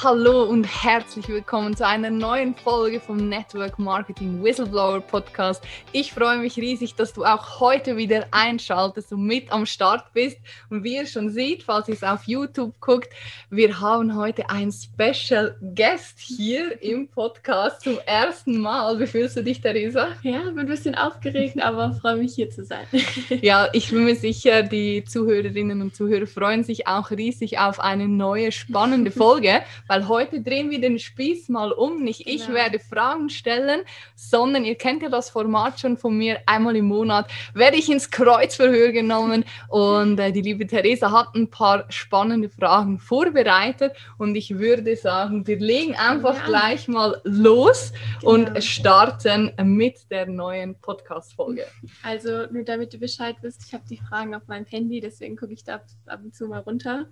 Hallo 0.00 0.44
und 0.44 0.62
herzlich 0.62 1.26
willkommen 1.28 1.76
zu 1.76 1.84
einer 1.84 2.08
neuen 2.08 2.54
Folge 2.54 3.00
vom 3.00 3.28
Network 3.28 3.80
Marketing 3.80 4.40
Whistleblower 4.44 5.00
Podcast. 5.00 5.60
Ich 5.90 6.12
freue 6.12 6.38
mich 6.38 6.56
riesig, 6.56 6.94
dass 6.94 7.12
du 7.12 7.24
auch 7.24 7.58
heute 7.58 7.96
wieder 7.96 8.24
einschaltest 8.30 9.12
und 9.12 9.24
mit 9.24 9.50
am 9.50 9.66
Start 9.66 10.12
bist. 10.12 10.38
Und 10.70 10.84
wie 10.84 10.94
ihr 10.98 11.06
schon 11.06 11.30
seht, 11.30 11.64
falls 11.64 11.88
ihr 11.88 11.94
es 11.94 12.04
auf 12.04 12.28
YouTube 12.28 12.78
guckt, 12.78 13.08
wir 13.50 13.80
haben 13.80 14.14
heute 14.16 14.48
einen 14.48 14.70
Special 14.70 15.56
Guest 15.74 16.20
hier 16.20 16.80
im 16.80 17.08
Podcast 17.08 17.80
zum 17.80 17.98
ersten 18.06 18.60
Mal. 18.60 19.00
Wie 19.00 19.06
fühlst 19.08 19.36
du 19.36 19.42
dich, 19.42 19.60
Theresa? 19.60 20.10
Ja, 20.22 20.42
bin 20.42 20.60
ein 20.60 20.66
bisschen 20.66 20.94
aufgeregt, 20.94 21.60
aber 21.60 21.92
freue 21.94 22.18
mich 22.18 22.36
hier 22.36 22.50
zu 22.50 22.64
sein. 22.64 22.86
ja, 23.42 23.66
ich 23.72 23.90
bin 23.90 24.04
mir 24.04 24.14
sicher, 24.14 24.62
die 24.62 25.02
Zuhörerinnen 25.02 25.82
und 25.82 25.96
Zuhörer 25.96 26.28
freuen 26.28 26.62
sich 26.62 26.86
auch 26.86 27.10
riesig 27.10 27.58
auf 27.58 27.80
eine 27.80 28.06
neue 28.06 28.52
spannende 28.52 29.10
Folge 29.10 29.60
weil 29.88 30.06
heute 30.06 30.40
drehen 30.40 30.70
wir 30.70 30.80
den 30.80 30.98
Spieß 30.98 31.48
mal 31.48 31.72
um. 31.72 32.04
Nicht 32.04 32.28
ich 32.28 32.46
genau. 32.46 32.54
werde 32.54 32.78
Fragen 32.78 33.30
stellen, 33.30 33.80
sondern 34.14 34.64
ihr 34.64 34.76
kennt 34.76 35.02
ja 35.02 35.08
das 35.08 35.30
Format 35.30 35.80
schon 35.80 35.96
von 35.96 36.16
mir, 36.16 36.38
einmal 36.46 36.76
im 36.76 36.86
Monat 36.86 37.28
werde 37.54 37.76
ich 37.76 37.90
ins 37.90 38.10
Kreuzverhör 38.10 38.92
genommen 38.92 39.44
und 39.68 40.18
äh, 40.18 40.32
die 40.32 40.42
liebe 40.42 40.66
Theresa 40.66 41.10
hat 41.10 41.34
ein 41.34 41.48
paar 41.50 41.84
spannende 41.90 42.48
Fragen 42.48 42.98
vorbereitet 42.98 43.92
und 44.18 44.34
ich 44.34 44.58
würde 44.58 44.96
sagen, 44.96 45.46
wir 45.46 45.58
legen 45.58 45.96
einfach 45.96 46.36
ja. 46.36 46.46
gleich 46.46 46.88
mal 46.88 47.20
los 47.24 47.92
genau. 48.20 48.32
und 48.32 48.62
starten 48.64 49.52
mit 49.62 50.10
der 50.10 50.26
neuen 50.26 50.74
Podcast-Folge. 50.80 51.64
Also 52.02 52.46
nur 52.50 52.64
damit 52.64 52.92
du 52.92 52.98
Bescheid 52.98 53.36
wisst, 53.42 53.64
ich 53.66 53.74
habe 53.74 53.84
die 53.88 53.98
Fragen 53.98 54.34
auf 54.34 54.46
meinem 54.46 54.66
Handy, 54.66 55.00
deswegen 55.00 55.36
gucke 55.36 55.52
ich 55.52 55.64
da 55.64 55.80
ab 56.06 56.20
und 56.22 56.34
zu 56.34 56.46
mal 56.48 56.60
runter. 56.60 57.06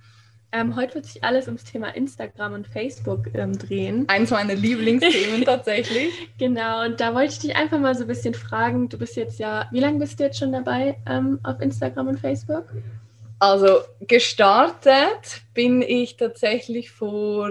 Ähm, 0.52 0.76
heute 0.76 0.96
wird 0.96 1.06
sich 1.06 1.24
alles 1.24 1.46
ums 1.46 1.64
Thema 1.64 1.88
Instagram 1.88 2.54
und 2.54 2.66
Facebook 2.66 3.34
ähm, 3.34 3.58
drehen. 3.58 4.08
Eins 4.08 4.30
meiner 4.30 4.54
Lieblingsthemen 4.56 5.44
tatsächlich. 5.44 6.12
Genau, 6.38 6.84
und 6.84 7.00
da 7.00 7.14
wollte 7.14 7.32
ich 7.32 7.38
dich 7.40 7.56
einfach 7.56 7.78
mal 7.78 7.94
so 7.94 8.02
ein 8.02 8.06
bisschen 8.06 8.34
fragen. 8.34 8.88
Du 8.88 8.96
bist 8.96 9.16
jetzt 9.16 9.38
ja, 9.38 9.68
wie 9.72 9.80
lange 9.80 9.98
bist 9.98 10.18
du 10.18 10.24
jetzt 10.24 10.38
schon 10.38 10.52
dabei 10.52 10.96
ähm, 11.06 11.40
auf 11.42 11.60
Instagram 11.60 12.08
und 12.08 12.20
Facebook? 12.20 12.64
Also 13.38 13.80
gestartet 14.00 15.42
bin 15.52 15.82
ich 15.82 16.16
tatsächlich 16.16 16.90
vor, 16.90 17.50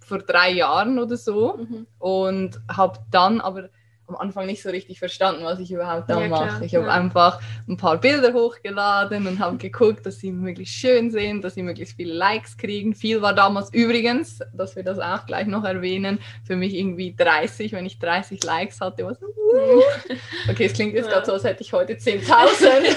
vor 0.00 0.18
drei 0.18 0.52
Jahren 0.52 0.98
oder 0.98 1.16
so 1.16 1.56
mhm. 1.58 1.86
und 1.98 2.60
habe 2.70 3.00
dann 3.10 3.40
aber 3.40 3.68
am 4.08 4.16
Anfang 4.16 4.46
nicht 4.46 4.62
so 4.62 4.70
richtig 4.70 4.98
verstanden, 4.98 5.44
was 5.44 5.58
ich 5.58 5.72
überhaupt 5.72 6.08
da 6.08 6.20
ja, 6.20 6.28
mache. 6.28 6.64
Ich 6.64 6.74
habe 6.74 6.86
ja. 6.86 6.92
einfach 6.92 7.40
ein 7.68 7.76
paar 7.76 7.98
Bilder 7.98 8.32
hochgeladen 8.32 9.26
und 9.26 9.40
habe 9.40 9.56
geguckt, 9.56 10.06
dass 10.06 10.20
sie 10.20 10.30
möglichst 10.30 10.74
schön 10.74 11.10
sind, 11.10 11.42
dass 11.42 11.54
sie 11.54 11.62
möglichst 11.62 11.96
viele 11.96 12.14
Likes 12.14 12.56
kriegen. 12.56 12.94
Viel 12.94 13.20
war 13.20 13.34
damals 13.34 13.72
übrigens, 13.72 14.40
dass 14.52 14.76
wir 14.76 14.84
das 14.84 14.98
auch 14.98 15.26
gleich 15.26 15.46
noch 15.46 15.64
erwähnen, 15.64 16.20
für 16.44 16.56
mich 16.56 16.74
irgendwie 16.74 17.14
30, 17.16 17.72
wenn 17.72 17.84
ich 17.86 17.98
30 17.98 18.42
Likes 18.44 18.80
hatte. 18.80 19.04
Was, 19.06 19.18
okay, 20.50 20.66
es 20.66 20.72
klingt 20.72 20.94
jetzt 20.94 21.06
ja. 21.06 21.14
gerade 21.14 21.26
so, 21.26 21.32
als 21.32 21.44
hätte 21.44 21.62
ich 21.62 21.72
heute 21.72 21.94
10.000. 21.94 22.96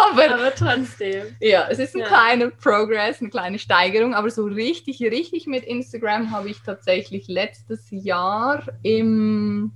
aber, 0.10 0.34
aber 0.34 0.54
trotzdem. 0.54 1.36
Ja, 1.40 1.68
es 1.70 1.78
ist 1.78 1.94
ein 1.94 2.02
kleiner 2.02 2.50
Progress, 2.50 3.20
eine 3.20 3.30
kleine 3.30 3.58
Steigerung, 3.58 4.14
aber 4.14 4.30
so 4.30 4.44
richtig, 4.44 5.00
richtig 5.02 5.46
mit 5.46 5.64
Instagram 5.64 6.32
habe 6.32 6.50
ich 6.50 6.62
tatsächlich 6.62 7.28
letztes 7.28 7.86
Jahr 7.90 8.64
im 8.82 9.72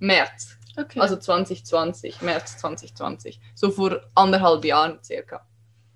März. 0.00 0.56
Okay. 0.76 1.00
Also 1.00 1.16
2020, 1.16 2.22
März 2.22 2.56
2020. 2.58 3.40
So 3.54 3.70
vor 3.70 4.00
anderthalb 4.14 4.64
Jahren 4.64 4.98
circa. 5.02 5.46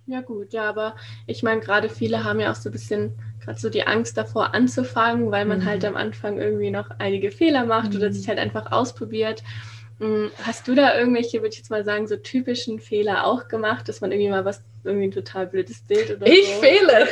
Ja 0.06 0.20
gut, 0.20 0.52
ja, 0.52 0.68
aber 0.68 0.96
ich 1.26 1.42
meine, 1.42 1.60
gerade 1.60 1.88
viele 1.88 2.24
haben 2.24 2.38
ja 2.38 2.50
auch 2.50 2.56
so 2.56 2.68
ein 2.68 2.72
bisschen 2.72 3.14
gerade 3.40 3.58
so 3.58 3.70
die 3.70 3.86
Angst 3.86 4.16
davor 4.16 4.54
anzufangen, 4.54 5.30
weil 5.30 5.46
man 5.46 5.64
halt 5.64 5.82
mhm. 5.82 5.86
halt 5.86 5.94
am 5.94 5.96
Anfang 5.96 6.38
irgendwie 6.38 6.70
noch 6.70 6.90
einige 6.98 7.30
Fehler 7.30 7.64
macht 7.64 7.90
mhm. 7.90 7.96
oder 7.96 8.12
sich 8.12 8.28
halt 8.28 8.38
einfach 8.38 8.70
ausprobiert. 8.70 9.42
Hm, 10.00 10.30
hast 10.42 10.68
du 10.68 10.74
da 10.74 10.98
irgendwelche, 10.98 11.38
würde 11.38 11.50
ich 11.52 11.58
jetzt 11.58 11.70
mal 11.70 11.84
sagen, 11.84 12.06
so 12.06 12.16
typischen 12.16 12.80
Fehler 12.80 13.26
auch 13.26 13.48
gemacht, 13.48 13.88
dass 13.88 14.00
man 14.00 14.12
irgendwie 14.12 14.30
mal 14.30 14.44
was, 14.44 14.62
irgendwie 14.82 15.06
ein 15.06 15.12
total 15.12 15.46
blödes 15.46 15.80
Bild 15.82 16.10
oder 16.10 16.26
ich 16.26 16.54
so? 16.54 16.60
Fehler? 16.60 17.06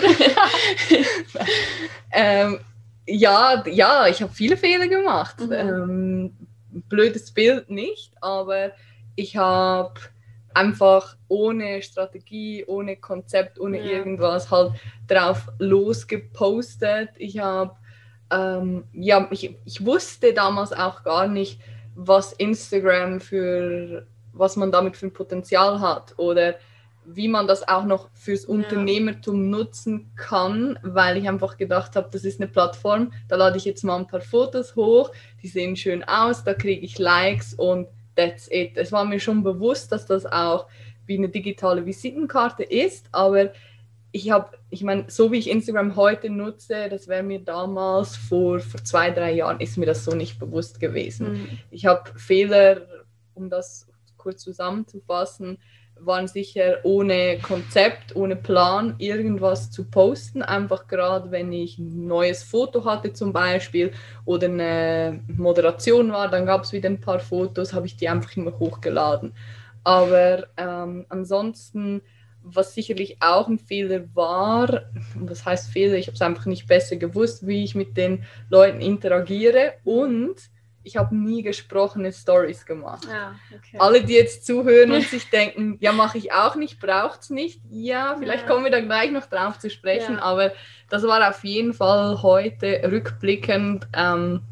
ähm, 2.10 2.58
ja, 3.06 3.64
ja, 3.66 4.06
ich 4.06 4.20
habe 4.20 4.32
viele 4.32 4.56
Fehler 4.56 4.88
gemacht. 4.88 5.41
Mhm. 5.41 5.52
Ähm, 5.52 6.36
blödes 6.72 7.32
Bild 7.32 7.70
nicht, 7.70 8.14
aber 8.20 8.72
ich 9.14 9.36
habe 9.36 10.00
einfach 10.54 11.16
ohne 11.28 11.82
Strategie, 11.82 12.64
ohne 12.66 12.96
Konzept, 12.96 13.58
ohne 13.58 13.78
ja. 13.78 13.92
irgendwas 13.98 14.50
halt 14.50 14.72
drauf 15.06 15.48
losgepostet. 15.58 17.10
Ich 17.16 17.38
habe, 17.38 17.76
ähm, 18.30 18.84
ja, 18.92 19.28
ich, 19.30 19.56
ich 19.64 19.84
wusste 19.84 20.34
damals 20.34 20.72
auch 20.72 21.02
gar 21.02 21.26
nicht, 21.26 21.60
was 21.94 22.32
Instagram 22.32 23.20
für, 23.20 24.06
was 24.32 24.56
man 24.56 24.72
damit 24.72 24.96
für 24.96 25.06
ein 25.06 25.12
Potenzial 25.12 25.80
hat 25.80 26.14
oder 26.18 26.54
wie 27.04 27.28
man 27.28 27.46
das 27.46 27.66
auch 27.66 27.84
noch 27.84 28.08
fürs 28.14 28.44
Unternehmertum 28.44 29.50
nutzen 29.50 30.12
kann, 30.16 30.78
weil 30.82 31.16
ich 31.16 31.28
einfach 31.28 31.56
gedacht 31.56 31.96
habe, 31.96 32.08
das 32.12 32.24
ist 32.24 32.40
eine 32.40 32.48
Plattform, 32.48 33.12
da 33.28 33.36
lade 33.36 33.56
ich 33.56 33.64
jetzt 33.64 33.82
mal 33.82 33.96
ein 33.96 34.06
paar 34.06 34.20
Fotos 34.20 34.76
hoch, 34.76 35.10
die 35.42 35.48
sehen 35.48 35.76
schön 35.76 36.04
aus, 36.04 36.44
da 36.44 36.54
kriege 36.54 36.80
ich 36.80 36.98
Likes 36.98 37.54
und 37.54 37.88
that's 38.14 38.48
it. 38.50 38.76
Es 38.76 38.92
war 38.92 39.04
mir 39.04 39.20
schon 39.20 39.42
bewusst, 39.42 39.90
dass 39.92 40.06
das 40.06 40.26
auch 40.26 40.66
wie 41.06 41.18
eine 41.18 41.28
digitale 41.28 41.84
Visitenkarte 41.84 42.62
ist, 42.62 43.08
aber 43.12 43.52
ich 44.12 44.30
habe, 44.30 44.56
ich 44.69 44.82
meine, 44.82 45.06
so 45.08 45.32
wie 45.32 45.38
ich 45.38 45.48
Instagram 45.50 45.96
heute 45.96 46.28
nutze, 46.28 46.88
das 46.90 47.08
wäre 47.08 47.22
mir 47.22 47.40
damals 47.40 48.14
vor, 48.14 48.60
vor 48.60 48.84
zwei, 48.84 49.10
drei 49.10 49.32
Jahren, 49.32 49.60
ist 49.60 49.78
mir 49.78 49.86
das 49.86 50.04
so 50.04 50.14
nicht 50.14 50.38
bewusst 50.38 50.80
gewesen. 50.80 51.32
Mhm. 51.32 51.58
Ich 51.70 51.86
habe 51.86 52.19
Fehler, 52.19 52.86
um 53.34 53.48
das 53.48 53.88
kurz 54.19 54.42
zusammenzufassen, 54.42 55.58
waren 56.04 56.28
sicher 56.28 56.78
ohne 56.82 57.38
Konzept, 57.38 58.14
ohne 58.16 58.36
Plan 58.36 58.94
irgendwas 58.98 59.70
zu 59.70 59.84
posten. 59.84 60.42
Einfach 60.42 60.86
gerade, 60.86 61.30
wenn 61.30 61.52
ich 61.52 61.78
ein 61.78 62.06
neues 62.06 62.42
Foto 62.42 62.84
hatte 62.84 63.12
zum 63.12 63.32
Beispiel 63.32 63.92
oder 64.24 64.48
eine 64.48 65.20
Moderation 65.28 66.12
war, 66.12 66.28
dann 66.28 66.46
gab 66.46 66.64
es 66.64 66.72
wieder 66.72 66.88
ein 66.88 67.00
paar 67.00 67.20
Fotos, 67.20 67.72
habe 67.72 67.86
ich 67.86 67.96
die 67.96 68.08
einfach 68.08 68.36
immer 68.36 68.58
hochgeladen. 68.58 69.32
Aber 69.84 70.46
ähm, 70.56 71.06
ansonsten, 71.08 72.02
was 72.42 72.74
sicherlich 72.74 73.19
auch 73.20 73.48
ein 73.48 73.58
Fehler 73.58 74.02
war, 74.14 74.82
was 75.14 75.44
heißt 75.44 75.70
Fehler, 75.70 75.96
ich 75.96 76.06
habe 76.06 76.14
es 76.14 76.22
einfach 76.22 76.46
nicht 76.46 76.66
besser 76.66 76.96
gewusst, 76.96 77.46
wie 77.46 77.64
ich 77.64 77.74
mit 77.74 77.96
den 77.96 78.24
Leuten 78.48 78.80
interagiere 78.80 79.74
und 79.84 80.36
ich 80.84 80.97
habe 80.97 81.15
nie 81.16 81.43
gesprochene 81.43 82.12
Stories 82.12 82.66
gemacht. 82.66 83.06
Ah, 83.10 83.34
okay. 83.54 83.76
Alle, 83.78 84.03
die 84.03 84.15
jetzt 84.15 84.47
zuhören 84.47 84.93
und 84.93 85.03
sich 85.03 85.31
denken, 85.31 85.76
ja, 85.81 85.93
mache 85.93 86.19
ich 86.19 86.32
auch 86.32 86.56
nicht, 86.56 86.81
braucht 86.81 87.22
es 87.22 87.31
nicht. 87.31 87.60
Ja, 87.70 88.16
vielleicht 88.19 88.43
ja. 88.43 88.48
kommen 88.48 88.65
wir 88.65 88.70
dann 88.70 88.87
gleich 88.87 89.10
noch 89.10 89.26
drauf 89.26 89.59
zu 89.59 89.70
sprechen, 89.70 90.16
ja. 90.16 90.22
aber 90.22 90.53
das 90.91 91.03
war 91.04 91.28
auf 91.28 91.44
jeden 91.44 91.72
Fall 91.72 92.22
heute 92.22 92.82
rückblickend, 92.91 93.88
ähm, 93.94 94.43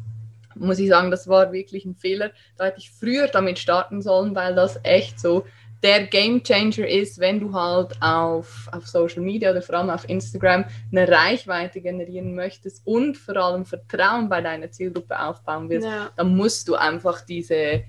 muss 0.55 0.79
ich 0.79 0.89
sagen, 0.89 1.11
das 1.11 1.27
war 1.27 1.51
wirklich 1.51 1.85
ein 1.85 1.95
Fehler. 1.95 2.31
Da 2.57 2.65
hätte 2.65 2.79
ich 2.79 2.91
früher 2.91 3.27
damit 3.27 3.59
starten 3.59 4.01
sollen, 4.01 4.35
weil 4.35 4.55
das 4.55 4.79
echt 4.83 5.19
so 5.19 5.45
der 5.83 6.03
Game 6.03 6.43
Changer 6.43 6.87
ist, 6.87 7.19
wenn 7.19 7.39
du 7.39 7.53
halt 7.53 7.99
auf, 8.01 8.69
auf 8.71 8.87
Social 8.87 9.21
Media 9.21 9.51
oder 9.51 9.61
vor 9.61 9.75
allem 9.75 9.89
auf 9.89 10.07
Instagram 10.07 10.65
eine 10.91 11.07
Reichweite 11.07 11.81
generieren 11.81 12.35
möchtest 12.35 12.85
und 12.85 13.17
vor 13.17 13.35
allem 13.37 13.65
Vertrauen 13.65 14.29
bei 14.29 14.41
deiner 14.41 14.69
Zielgruppe 14.71 15.19
aufbauen 15.19 15.69
willst, 15.69 15.87
ja. 15.87 16.11
dann 16.15 16.35
musst 16.35 16.67
du 16.67 16.75
einfach 16.75 17.21
diese, 17.21 17.83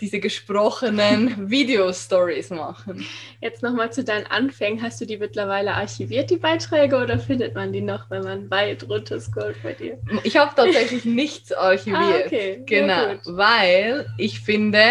diese 0.00 0.20
gesprochenen 0.20 1.34
Video-Stories 1.50 2.50
machen. 2.50 3.04
Jetzt 3.40 3.64
nochmal 3.64 3.92
zu 3.92 4.04
deinen 4.04 4.26
Anfängen. 4.26 4.80
Hast 4.80 5.00
du 5.00 5.04
die 5.04 5.16
mittlerweile 5.16 5.74
archiviert, 5.74 6.30
die 6.30 6.36
Beiträge, 6.36 6.96
oder 6.98 7.18
findet 7.18 7.56
man 7.56 7.72
die 7.72 7.80
noch, 7.80 8.08
wenn 8.10 8.22
man 8.22 8.48
weit 8.48 8.88
runter 8.88 9.20
scrollt 9.20 9.60
bei 9.64 9.72
dir? 9.72 9.98
Ich 10.22 10.36
habe 10.36 10.52
tatsächlich 10.54 11.04
nichts 11.04 11.52
archiviert. 11.52 11.98
Ah, 12.00 12.26
okay. 12.26 12.62
Genau, 12.64 13.14
weil 13.24 14.06
ich 14.18 14.38
finde, 14.38 14.84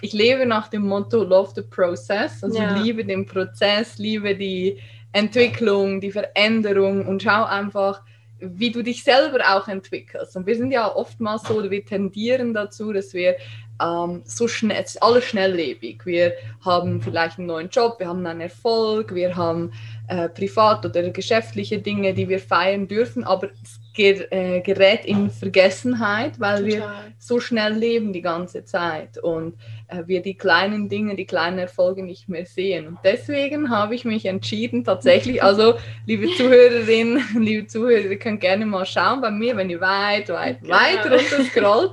ich 0.00 0.12
lebe 0.12 0.46
nach 0.46 0.68
dem 0.68 0.82
Motto 0.82 1.22
Love 1.22 1.52
the 1.54 1.62
Process. 1.62 2.42
Also 2.42 2.58
ja. 2.58 2.76
liebe 2.82 3.04
den 3.04 3.26
Prozess, 3.26 3.98
liebe 3.98 4.34
die 4.34 4.78
Entwicklung, 5.12 6.00
die 6.00 6.10
Veränderung 6.10 7.06
und 7.06 7.22
schau 7.22 7.44
einfach, 7.44 8.02
wie 8.40 8.70
du 8.70 8.82
dich 8.82 9.04
selber 9.04 9.38
auch 9.54 9.68
entwickelst. 9.68 10.36
Und 10.36 10.46
wir 10.46 10.56
sind 10.56 10.72
ja 10.72 10.94
oftmals 10.94 11.44
so, 11.44 11.70
wir 11.70 11.84
tendieren 11.84 12.52
dazu, 12.52 12.92
dass 12.92 13.14
wir 13.14 13.36
ähm, 13.80 14.22
so 14.24 14.48
schnell, 14.48 14.82
es 14.84 14.96
ist 14.96 15.02
alles 15.02 15.24
schnelllebig. 15.24 16.04
Wir 16.04 16.34
haben 16.64 17.00
vielleicht 17.00 17.38
einen 17.38 17.46
neuen 17.46 17.68
Job, 17.68 17.98
wir 17.98 18.08
haben 18.08 18.26
einen 18.26 18.40
Erfolg, 18.40 19.14
wir 19.14 19.36
haben 19.36 19.72
äh, 20.08 20.28
privat 20.28 20.84
oder 20.84 21.08
geschäftliche 21.10 21.78
Dinge, 21.78 22.12
die 22.14 22.28
wir 22.28 22.40
feiern 22.40 22.88
dürfen, 22.88 23.24
aber 23.24 23.50
es 23.62 23.80
ger 23.94 24.30
äh, 24.32 24.60
gerät 24.60 25.04
in 25.06 25.30
Vergessenheit, 25.30 26.38
weil 26.40 26.64
Total. 26.64 26.66
wir 26.66 26.92
so 27.18 27.40
schnell 27.40 27.72
leben 27.74 28.12
die 28.12 28.20
ganze 28.20 28.64
Zeit 28.64 29.16
und 29.18 29.54
äh, 29.88 30.02
wir 30.06 30.20
die 30.20 30.34
kleinen 30.34 30.88
Dinge, 30.88 31.14
die 31.14 31.24
kleinen 31.24 31.58
Erfolge 31.58 32.02
nicht 32.02 32.28
mehr 32.28 32.44
sehen. 32.44 32.88
Und 32.88 32.98
deswegen 33.04 33.70
habe 33.70 33.94
ich 33.94 34.04
mich 34.04 34.26
entschieden, 34.26 34.84
tatsächlich, 34.84 35.42
also 35.42 35.74
liebe 36.06 36.26
Zuhörerinnen, 36.36 37.22
liebe 37.38 37.66
Zuhörer, 37.66 38.10
ihr 38.10 38.18
könnt 38.18 38.40
gerne 38.40 38.66
mal 38.66 38.84
schauen 38.84 39.20
bei 39.20 39.30
mir, 39.30 39.56
wenn 39.56 39.70
ihr 39.70 39.80
weit, 39.80 40.28
weit, 40.28 40.60
Genau. 40.60 40.74
weit 40.74 41.04
runter 41.06 41.44
scrollt. 41.44 41.92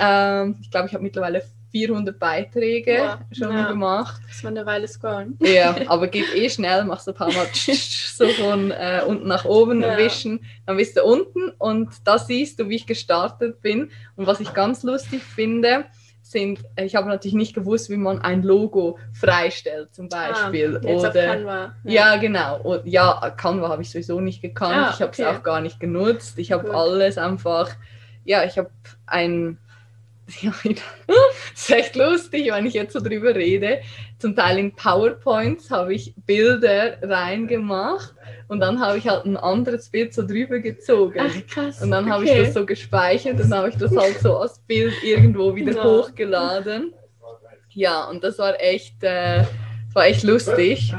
ähm, 0.00 0.56
ich 0.62 0.70
glaube, 0.70 0.86
ich 0.86 0.94
habe 0.94 1.02
mittlerweile 1.02 1.42
400 1.70 2.18
Beiträge 2.18 2.98
Wow. 3.00 3.18
schon 3.32 3.52
Ja. 3.52 3.68
gemacht. 3.68 4.20
Das 4.28 4.42
war 4.44 4.50
eine 4.50 4.66
Weile 4.66 4.88
scrollen. 4.88 5.38
Ja, 5.40 5.76
aber 5.86 6.08
geht 6.08 6.34
eh 6.34 6.48
schnell, 6.50 6.84
machst 6.84 7.06
du 7.06 7.12
ein 7.12 7.16
paar 7.16 7.32
Mal 7.32 7.46
so 7.54 8.28
von 8.28 8.70
äh, 8.70 9.02
unten 9.06 9.28
nach 9.28 9.44
oben 9.44 9.82
Ja. 9.82 9.96
wischen, 9.96 10.44
dann 10.66 10.76
bist 10.76 10.96
du 10.96 11.04
unten 11.04 11.50
und 11.58 11.88
da 12.04 12.18
siehst 12.18 12.58
du, 12.60 12.68
wie 12.68 12.76
ich 12.76 12.86
gestartet 12.86 13.60
bin. 13.62 13.90
Und 14.16 14.26
was 14.26 14.40
ich 14.40 14.52
ganz 14.52 14.82
lustig 14.82 15.22
finde, 15.22 15.84
sind, 16.22 16.60
äh, 16.76 16.84
ich 16.84 16.94
habe 16.94 17.08
natürlich 17.08 17.34
nicht 17.34 17.54
gewusst, 17.54 17.90
wie 17.90 17.96
man 17.96 18.20
ein 18.20 18.42
Logo 18.42 18.98
freistellt, 19.12 19.94
zum 19.94 20.08
Beispiel. 20.08 20.80
Ah, 20.84 20.88
jetzt 20.88 21.04
auf 21.06 21.10
Oder 21.14 21.26
Canva. 21.26 21.74
ja, 21.84 22.16
genau. 22.16 22.60
Und 22.60 22.86
ja, 22.86 23.32
Canva 23.36 23.68
habe 23.68 23.82
ich 23.82 23.90
sowieso 23.90 24.20
nicht 24.20 24.40
gekannt. 24.42 24.76
Ah, 24.76 24.90
ich 24.94 25.00
habe 25.02 25.12
es 25.12 25.18
okay. 25.18 25.26
auch 25.28 25.42
gar 25.42 25.60
nicht 25.60 25.80
genutzt. 25.80 26.38
Ich 26.38 26.52
habe 26.52 26.72
alles 26.74 27.18
einfach, 27.18 27.70
ja, 28.24 28.44
ich 28.44 28.58
habe 28.58 28.70
ein, 29.06 29.58
ja, 30.40 30.52
das 30.64 30.78
ist 31.54 31.70
echt 31.70 31.96
lustig, 31.96 32.50
wenn 32.52 32.66
ich 32.66 32.74
jetzt 32.74 32.92
so 32.92 33.00
drüber 33.00 33.34
rede. 33.34 33.80
Zum 34.18 34.36
Teil 34.36 34.58
in 34.58 34.72
PowerPoints 34.72 35.70
habe 35.70 35.94
ich 35.94 36.14
Bilder 36.26 36.98
reingemacht 37.02 38.14
und 38.48 38.60
dann 38.60 38.80
habe 38.80 38.98
ich 38.98 39.08
halt 39.08 39.24
ein 39.24 39.36
anderes 39.36 39.88
Bild 39.88 40.12
so 40.14 40.26
drüber 40.26 40.58
gezogen. 40.58 41.20
Ach 41.20 41.46
krass. 41.46 41.82
Und 41.82 41.90
dann 41.90 42.10
habe 42.10 42.24
okay. 42.24 42.40
ich 42.40 42.46
das 42.46 42.54
so 42.54 42.66
gespeichert 42.66 43.40
und 43.40 43.50
dann 43.50 43.58
habe 43.60 43.68
ich 43.70 43.76
das 43.76 43.96
halt 43.96 44.18
so 44.20 44.36
als 44.36 44.58
Bild 44.60 44.94
irgendwo 45.02 45.54
wieder 45.54 45.72
Ja. 45.72 45.84
hochgeladen. 45.84 46.94
Ja, 47.70 48.04
und 48.04 48.24
das 48.24 48.38
war 48.38 48.60
echt, 48.60 49.02
äh, 49.02 49.44
war 49.94 50.06
echt 50.06 50.24
lustig. 50.24 50.92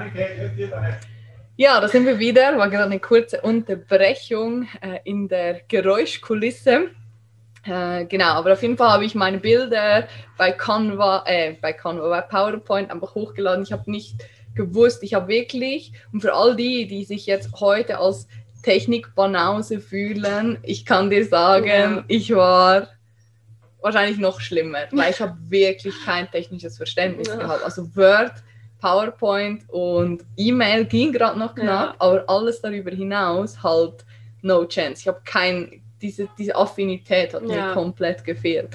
Ja, 1.57 1.79
da 1.79 1.87
sind 1.87 2.05
wir 2.05 2.17
wieder. 2.17 2.57
War 2.57 2.69
gerade 2.69 2.85
eine 2.85 2.99
kurze 2.99 3.41
Unterbrechung 3.41 4.67
äh, 4.81 4.99
in 5.03 5.27
der 5.27 5.61
Geräuschkulisse. 5.67 6.89
Äh, 7.63 8.05
genau, 8.05 8.33
aber 8.33 8.53
auf 8.53 8.61
jeden 8.61 8.77
Fall 8.77 8.89
habe 8.89 9.05
ich 9.05 9.13
meine 9.13 9.37
Bilder 9.37 10.07
bei 10.37 10.51
Canva, 10.51 11.23
äh, 11.27 11.55
bei 11.61 11.73
Canva, 11.73 12.09
bei 12.09 12.21
PowerPoint 12.21 12.89
einfach 12.89 13.13
hochgeladen. 13.13 13.63
Ich 13.63 13.71
habe 13.71 13.89
nicht 13.89 14.15
gewusst, 14.55 15.03
ich 15.03 15.13
habe 15.13 15.27
wirklich, 15.27 15.93
und 16.11 16.21
für 16.21 16.33
all 16.33 16.55
die, 16.55 16.87
die 16.87 17.05
sich 17.05 17.25
jetzt 17.27 17.49
heute 17.59 17.99
als 17.99 18.27
Technikbanause 18.63 19.79
fühlen, 19.79 20.57
ich 20.63 20.85
kann 20.85 21.09
dir 21.09 21.25
sagen, 21.25 21.67
Ja. 21.67 22.03
ich 22.07 22.33
war 22.35 22.87
wahrscheinlich 23.81 24.17
noch 24.19 24.39
schlimmer, 24.41 24.79
weil 24.91 25.11
ich 25.11 25.21
habe 25.21 25.35
wirklich 25.49 25.95
kein 26.05 26.29
technisches 26.29 26.77
Verständnis 26.77 27.27
Ja. 27.27 27.35
gehabt. 27.37 27.63
Also 27.63 27.95
Word, 27.95 28.33
PowerPoint 28.79 29.63
und 29.69 30.23
E-Mail 30.37 30.85
ging 30.85 31.11
gerade 31.11 31.37
noch 31.39 31.55
knapp, 31.55 31.89
Ja. 31.89 31.95
aber 31.99 32.23
alles 32.27 32.61
darüber 32.61 32.91
hinaus 32.91 33.61
halt 33.63 34.03
no 34.41 34.65
chance. 34.65 35.01
Ich 35.01 35.07
habe 35.07 35.21
kein, 35.23 35.81
diese, 36.01 36.27
diese 36.37 36.55
Affinität 36.55 37.33
hat 37.33 37.43
mir 37.43 37.57
Ja. 37.57 37.73
komplett 37.73 38.23
gefehlt. 38.23 38.69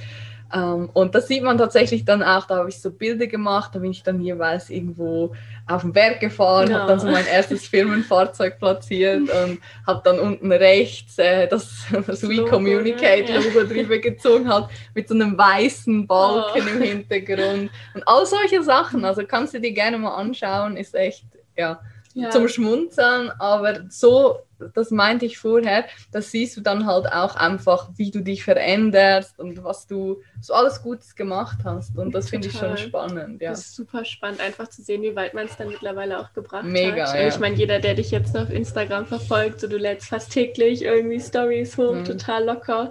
Ähm, 0.55 0.89
und 0.93 1.13
das 1.17 1.27
sieht 1.27 1.43
man 1.43 1.59
tatsächlich 1.59 2.05
dann 2.05 2.23
auch, 2.23 2.47
da 2.47 2.59
habe 2.59 2.69
ich 2.69 2.81
so 2.81 2.93
Bilder 2.93 3.27
gemacht, 3.27 3.75
da 3.75 3.81
bin 3.81 3.91
ich 3.91 4.05
dann 4.05 4.21
jeweils 4.21 4.71
irgendwo 4.71 5.35
auf 5.67 5.83
den 5.83 5.93
Berg 5.93 6.21
gefahren, 6.21 6.71
Ja. 6.71 6.77
habe 6.79 6.87
dann 6.93 7.01
so 7.01 7.09
mein 7.09 7.27
erstes 7.27 7.67
Firmenfahrzeug 7.69 8.57
platziert 8.61 9.23
und 9.23 9.59
habe 9.89 10.03
dann 10.05 10.21
unten 10.21 10.53
rechts 10.53 11.19
äh, 11.19 11.49
das, 11.49 11.87
das 12.07 12.23
We 12.29 12.35
Logo, 12.35 12.51
Communicate 12.51 13.25
ja. 13.33 13.41
Logo 13.41 13.65
drüber 13.65 13.99
gezogen 13.99 14.49
hat, 14.49 14.71
mit 14.95 15.09
so 15.09 15.15
einem 15.15 15.37
weißen 15.37 16.07
Balken 16.07 16.63
Oh. 16.65 16.71
im 16.77 16.81
Hintergrund 16.81 17.71
und 17.95 18.07
all 18.07 18.25
solche 18.25 18.63
Sachen. 18.63 19.05
Also 19.05 19.25
kannst 19.27 19.53
du 19.53 19.61
dir 19.61 19.73
gerne 19.73 19.99
mal 19.99 20.15
anschauen, 20.15 20.77
ist 20.77 20.95
echt, 20.95 21.25
ja, 21.57 21.81
ja. 22.17 22.31
zum 22.31 22.49
Schmunzeln, 22.49 23.31
aber 23.39 23.85
so, 23.91 24.39
das 24.75 24.91
meinte 24.91 25.27
ich 25.27 25.39
vorher, 25.39 25.85
das 26.13 26.31
siehst 26.31 26.57
du 26.57 26.63
dann 26.63 26.87
halt 26.87 27.13
auch 27.13 27.37
einfach, 27.37 27.91
wie 27.97 28.11
du 28.11 28.21
dich 28.23 28.43
veränderst 28.43 29.39
und 29.39 29.63
was 29.63 29.87
du 29.87 30.23
so 30.41 30.55
alles 30.55 30.83
Gutes 30.83 31.15
gemacht 31.15 31.59
hast. 31.65 31.97
Und 31.99 32.15
das 32.15 32.31
finde 32.31 32.49
ich 32.49 32.55
schon 32.59 32.77
spannend, 32.79 33.43
ja. 33.43 33.51
Das 33.51 33.61
ist 33.61 33.77
super 33.77 34.05
spannend, 34.05 34.41
einfach 34.41 34.69
zu 34.69 34.83
sehen, 34.83 35.03
wie 35.03 35.15
weit 35.15 35.35
man 35.35 35.45
es 35.45 35.57
dann 35.57 35.69
mittlerweile 35.69 36.19
auch 36.19 36.33
gebracht 36.33 36.65
Mega, 36.65 37.07
hat. 37.07 37.15
ja. 37.21 37.29
Ich 37.29 37.39
meine, 37.39 37.55
jeder, 37.57 37.81
der 37.81 37.95
dich 37.95 38.11
jetzt 38.11 38.37
auf 38.37 38.51
Instagram 38.51 39.07
verfolgt, 39.07 39.61
so 39.61 39.69
du 39.69 39.77
lädst 39.77 40.09
fast 40.09 40.33
täglich 40.33 40.83
irgendwie 40.83 41.21
Stories 41.21 41.77
hoch, 41.77 41.93
Mhm. 41.95 42.05
total 42.05 42.45
locker. 42.45 42.91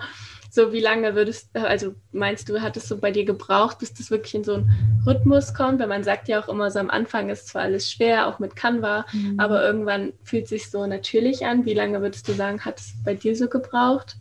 So, 0.56 0.72
wie 0.72 0.80
lange 0.80 1.16
würdest 1.16 1.54
also 1.54 1.96
meinst 2.14 2.48
du, 2.48 2.62
hat 2.62 2.78
es 2.78 2.88
so 2.88 2.98
bei 2.98 3.12
dir 3.12 3.26
gebraucht, 3.26 3.80
bis 3.80 3.94
das 3.94 4.10
wirklich 4.10 4.36
in 4.36 4.46
so 4.46 4.54
einen 4.54 5.02
Rhythmus 5.06 5.54
kommt? 5.54 5.82
Weil 5.82 5.88
man 5.88 6.06
sagt 6.06 6.30
ja 6.30 6.42
auch 6.42 6.48
immer 6.48 6.72
so 6.72 6.80
am 6.80 6.90
Anfang 6.90 7.30
ist 7.30 7.50
zwar 7.50 7.64
alles 7.64 7.92
schwer, 7.92 8.26
auch 8.30 8.40
mit 8.40 8.56
Canva, 8.56 9.06
Mhm. 9.12 9.38
aber 9.38 9.62
irgendwann 9.66 10.14
fühlt 10.24 10.46
es 10.46 10.50
sich 10.52 10.72
so 10.72 10.88
natürlich 10.88 11.46
an. 11.46 11.66
Wie 11.66 11.74
lange 11.74 12.02
würdest 12.02 12.30
du 12.30 12.32
sagen, 12.32 12.62
hat 12.64 12.80
es 12.80 12.94
bei 13.04 13.16
dir 13.16 13.36
so 13.36 13.50
gebraucht? 13.50 14.16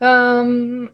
Ähm, 0.00 0.90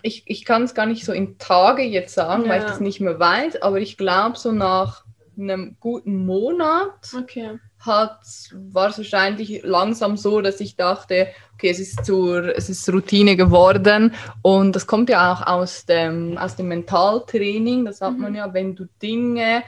ich 0.00 0.22
ich 0.24 0.46
kann 0.46 0.62
es 0.62 0.74
gar 0.74 0.86
nicht 0.86 1.04
so 1.04 1.12
in 1.12 1.36
Tage 1.36 1.82
jetzt 1.82 2.14
sagen, 2.14 2.48
weil 2.48 2.60
ich 2.60 2.64
Ja. 2.64 2.70
das 2.70 2.80
nicht 2.80 3.00
mehr 3.00 3.20
weiß, 3.20 3.60
aber 3.60 3.78
ich 3.78 3.98
glaube, 3.98 4.38
so 4.38 4.52
nach 4.52 5.04
einem 5.36 5.76
guten 5.80 6.24
Monat 6.24 7.12
Okay. 7.14 7.58
Hat, 7.82 8.20
war 8.72 8.88
es 8.88 8.98
wahrscheinlich 8.98 9.62
langsam 9.64 10.16
so, 10.16 10.40
dass 10.40 10.60
ich 10.60 10.76
dachte, 10.76 11.28
okay, 11.54 11.70
es 11.70 11.78
ist, 11.78 12.04
zur, 12.04 12.56
es 12.56 12.68
ist 12.68 12.88
Routine 12.88 13.36
geworden 13.36 14.14
und 14.42 14.74
das 14.74 14.86
kommt 14.86 15.10
ja 15.10 15.32
auch 15.32 15.46
aus 15.46 15.86
dem, 15.86 16.38
aus 16.38 16.56
dem 16.56 16.68
Mentaltraining, 16.68 17.84
das 17.84 17.98
sagt 17.98 18.18
man 18.18 18.32
Mhm. 18.32 18.36
ja, 18.36 18.54
wenn 18.54 18.74
du 18.74 18.86
Dinge 19.00 19.62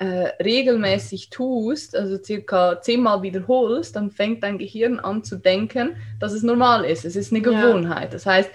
äh, 0.00 0.32
regelmäßig 0.42 1.28
tust, 1.28 1.94
also 1.94 2.16
circa 2.22 2.80
zehnmal 2.80 3.20
wiederholst, 3.20 3.96
dann 3.96 4.10
fängt 4.10 4.42
dein 4.42 4.56
Gehirn 4.56 4.98
an 4.98 5.22
zu 5.22 5.36
denken, 5.36 5.96
dass 6.18 6.32
es 6.32 6.42
normal 6.42 6.86
ist. 6.86 7.04
Es 7.04 7.16
ist 7.16 7.32
eine 7.32 7.42
Ja. 7.44 7.50
Gewohnheit. 7.50 8.14
Das 8.14 8.24
heißt, 8.24 8.50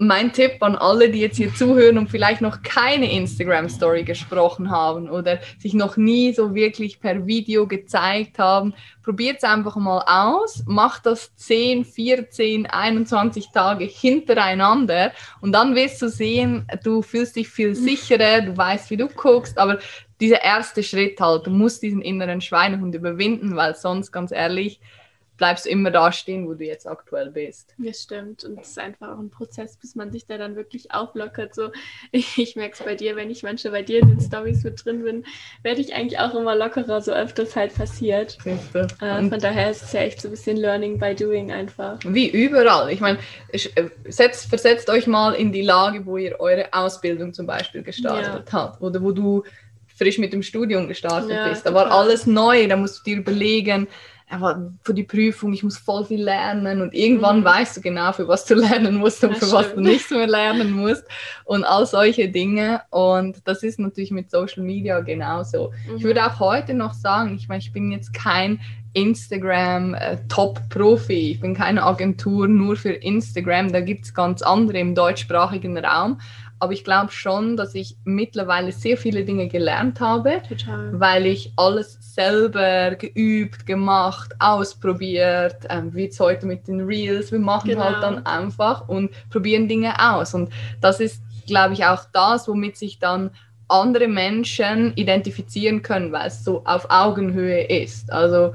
mein 0.00 0.32
Tipp 0.32 0.60
an 0.60 0.76
alle, 0.76 1.10
die 1.10 1.20
jetzt 1.20 1.36
hier 1.36 1.52
zuhören 1.54 1.98
und 1.98 2.08
vielleicht 2.08 2.40
noch 2.40 2.62
keine 2.62 3.12
Instagram-Story 3.12 4.04
gesprochen 4.04 4.70
haben 4.70 5.08
oder 5.08 5.38
sich 5.58 5.74
noch 5.74 5.96
nie 5.96 6.32
so 6.32 6.54
wirklich 6.54 7.00
per 7.00 7.26
Video 7.26 7.66
gezeigt 7.66 8.38
haben, 8.38 8.74
probiert 9.04 9.38
es 9.38 9.44
einfach 9.44 9.76
mal 9.76 10.02
aus, 10.06 10.62
macht 10.66 11.06
das 11.06 11.34
10, 11.36 11.84
14, 11.84 12.66
21 12.66 13.50
Tage 13.52 13.84
hintereinander 13.84 15.12
und 15.40 15.52
dann 15.52 15.74
wirst 15.74 16.00
du 16.02 16.08
sehen, 16.08 16.66
du 16.84 17.02
fühlst 17.02 17.36
dich 17.36 17.48
viel 17.48 17.74
sicherer, 17.74 18.42
du 18.42 18.56
weißt, 18.56 18.90
wie 18.90 18.96
du 18.96 19.08
guckst, 19.08 19.58
aber 19.58 19.78
dieser 20.20 20.42
erste 20.42 20.82
Schritt 20.82 21.20
halt, 21.20 21.46
du 21.46 21.50
musst 21.50 21.82
diesen 21.82 22.02
inneren 22.02 22.40
Schweinehund 22.40 22.94
überwinden, 22.94 23.56
weil 23.56 23.74
sonst, 23.74 24.12
ganz 24.12 24.32
ehrlich, 24.32 24.80
bleibst 25.38 25.64
du 25.64 25.70
immer 25.70 25.90
da 25.90 26.12
stehen, 26.12 26.46
wo 26.46 26.54
du 26.54 26.64
jetzt 26.64 26.86
aktuell 26.86 27.30
bist. 27.30 27.74
Das 27.78 28.02
stimmt. 28.02 28.44
Und 28.44 28.60
es 28.60 28.70
ist 28.70 28.78
einfach 28.78 29.08
auch 29.14 29.18
ein 29.18 29.30
Prozess, 29.30 29.76
bis 29.76 29.94
man 29.94 30.12
sich 30.12 30.26
da 30.26 30.36
dann 30.36 30.56
wirklich 30.56 30.92
auflockert. 30.92 31.54
So, 31.54 31.70
ich, 32.12 32.36
ich 32.36 32.56
merke 32.56 32.74
es 32.74 32.84
bei 32.84 32.96
dir, 32.96 33.16
wenn 33.16 33.30
ich 33.30 33.42
manche 33.42 33.70
bei 33.70 33.82
dir 33.82 34.00
in 34.02 34.08
den 34.08 34.20
Stories 34.20 34.64
mit 34.64 34.84
drin 34.84 35.04
bin, 35.04 35.24
werde 35.62 35.80
ich 35.80 35.94
eigentlich 35.94 36.18
auch 36.18 36.34
immer 36.34 36.54
lockerer, 36.54 37.00
so 37.00 37.12
öfters 37.12 37.56
halt 37.56 37.74
passiert. 37.74 38.36
Äh, 38.44 39.28
von 39.28 39.38
daher 39.38 39.70
ist 39.70 39.84
es 39.84 39.92
ja 39.92 40.00
echt 40.00 40.20
so 40.20 40.28
ein 40.28 40.32
bisschen 40.32 40.56
Learning 40.56 40.98
by 40.98 41.14
Doing 41.14 41.52
einfach. 41.52 41.98
Wie 42.04 42.28
überall. 42.28 42.90
Ich 42.90 43.00
meine, 43.00 43.18
äh, 43.52 43.60
setzt, 44.08 44.48
versetzt 44.48 44.90
euch 44.90 45.06
mal 45.06 45.34
in 45.34 45.52
die 45.52 45.62
Lage, 45.62 46.04
wo 46.04 46.16
ihr 46.16 46.40
eure 46.40 46.72
Ausbildung 46.72 47.32
zum 47.32 47.46
Beispiel 47.46 47.82
gestartet 47.82 48.52
habt 48.52 48.82
oder 48.82 49.00
wo 49.00 49.12
du 49.12 49.44
frisch 49.98 50.18
mit 50.18 50.32
dem 50.32 50.42
Studium 50.42 50.88
gestartet 50.88 51.30
Ja, 51.30 51.48
bist. 51.48 51.66
Da 51.66 51.74
war 51.74 51.84
total. 51.84 51.98
alles 52.00 52.26
neu, 52.26 52.66
da 52.68 52.76
musst 52.76 53.00
du 53.00 53.04
dir 53.10 53.16
überlegen, 53.18 53.86
aber 54.30 54.72
für 54.82 54.92
die 54.92 55.04
Prüfung, 55.04 55.54
ich 55.54 55.62
muss 55.62 55.78
voll 55.78 56.04
viel 56.04 56.22
lernen 56.22 56.82
und 56.82 56.92
irgendwann 56.94 57.40
Mhm. 57.40 57.44
weißt 57.44 57.78
du 57.78 57.80
genau, 57.80 58.12
für 58.12 58.28
was 58.28 58.44
du 58.44 58.54
lernen 58.56 58.96
musst 58.96 59.24
und 59.24 59.30
Das 59.32 59.38
für 59.40 59.52
was 59.52 59.64
du 59.66 59.70
stimmt. 59.72 59.86
nicht 59.86 60.10
mehr 60.10 60.26
lernen 60.26 60.70
musst 60.72 61.04
und 61.46 61.64
all 61.64 61.86
solche 61.86 62.28
Dinge. 62.28 62.82
Und 62.90 63.38
das 63.46 63.62
ist 63.62 63.78
natürlich 63.78 64.10
mit 64.10 64.30
Social 64.30 64.62
Media 64.62 65.00
genauso. 65.00 65.72
Ich 65.86 66.02
Mhm. 66.02 66.08
würde 66.08 66.26
auch 66.26 66.40
heute 66.40 66.74
noch 66.74 66.92
sagen, 66.92 67.36
ich 67.36 67.48
meine, 67.48 67.60
ich 67.60 67.72
bin 67.72 67.90
jetzt 67.90 68.12
kein 68.12 68.60
Instagram-Top-Profi. 68.94 71.30
Ich 71.32 71.40
bin 71.40 71.54
keine 71.54 71.82
Agentur 71.84 72.48
nur 72.48 72.76
für 72.76 72.92
Instagram. 72.92 73.72
Da 73.72 73.80
gibt 73.80 74.04
es 74.06 74.14
ganz 74.14 74.42
andere 74.42 74.78
im 74.78 74.94
deutschsprachigen 74.94 75.76
Raum. 75.78 76.20
Aber 76.60 76.72
ich 76.72 76.84
glaube 76.84 77.12
schon, 77.12 77.56
dass 77.56 77.74
ich 77.74 77.96
mittlerweile 78.04 78.72
sehr 78.72 78.96
viele 78.96 79.24
Dinge 79.24 79.48
gelernt 79.48 80.00
habe, 80.00 80.42
Total. 80.48 80.98
weil 80.98 81.26
ich 81.26 81.52
alles 81.56 81.98
selber 82.00 82.94
geübt, 82.96 83.66
gemacht, 83.66 84.34
ausprobiert, 84.38 85.56
ähm, 85.68 85.94
wie 85.94 86.04
jetzt 86.04 86.20
heute 86.20 86.46
mit 86.46 86.66
den 86.68 86.80
Reels. 86.80 87.30
Wir 87.32 87.38
machen 87.38 87.70
Genau. 87.70 87.84
halt 87.84 88.02
dann 88.02 88.26
einfach 88.26 88.88
und 88.88 89.10
probieren 89.30 89.68
Dinge 89.68 89.94
aus. 89.98 90.34
Und 90.34 90.50
das 90.80 91.00
ist, 91.00 91.22
glaube 91.46 91.74
ich, 91.74 91.84
auch 91.84 92.04
das, 92.12 92.48
womit 92.48 92.76
sich 92.76 92.98
dann 92.98 93.30
andere 93.68 94.08
Menschen 94.08 94.94
identifizieren 94.96 95.82
können, 95.82 96.10
weil 96.10 96.28
es 96.28 96.42
so 96.42 96.62
auf 96.64 96.86
Augenhöhe 96.88 97.64
ist. 97.64 98.10
Also 98.12 98.54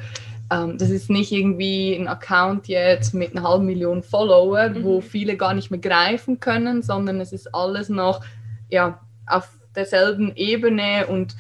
ähm, 0.52 0.78
das 0.78 0.90
ist 0.90 1.10
nicht 1.10 1.32
irgendwie 1.32 1.96
ein 1.96 2.08
Account 2.08 2.68
jetzt 2.68 3.14
mit 3.14 3.36
einer 3.36 3.48
halben 3.48 3.66
Million 3.66 4.04
Follower, 4.04 4.70
Mhm. 4.70 4.84
wo 4.84 5.02
viele 5.02 5.38
gar 5.38 5.54
nicht 5.54 5.72
mehr 5.72 5.80
greifen 5.80 6.40
können, 6.40 6.82
sondern 6.82 7.20
es 7.22 7.32
ist 7.34 7.54
alles 7.54 7.90
noch 7.90 8.24
ja, 8.70 9.00
auf 9.28 9.50
derselben 9.76 10.36
Ebene 10.36 11.08
und 11.08 11.36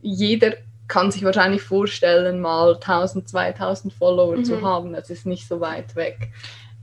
jeder 0.00 0.52
kann 0.88 1.10
sich 1.10 1.24
wahrscheinlich 1.24 1.62
vorstellen, 1.62 2.40
mal 2.40 2.78
1000, 2.78 3.28
2000 3.28 3.92
Follower 3.92 4.42
zu 4.44 4.56
Mhm. 4.56 4.64
haben. 4.64 4.92
Das 4.92 5.10
ist 5.10 5.26
nicht 5.26 5.48
so 5.48 5.60
weit 5.60 5.96
weg. 5.96 6.30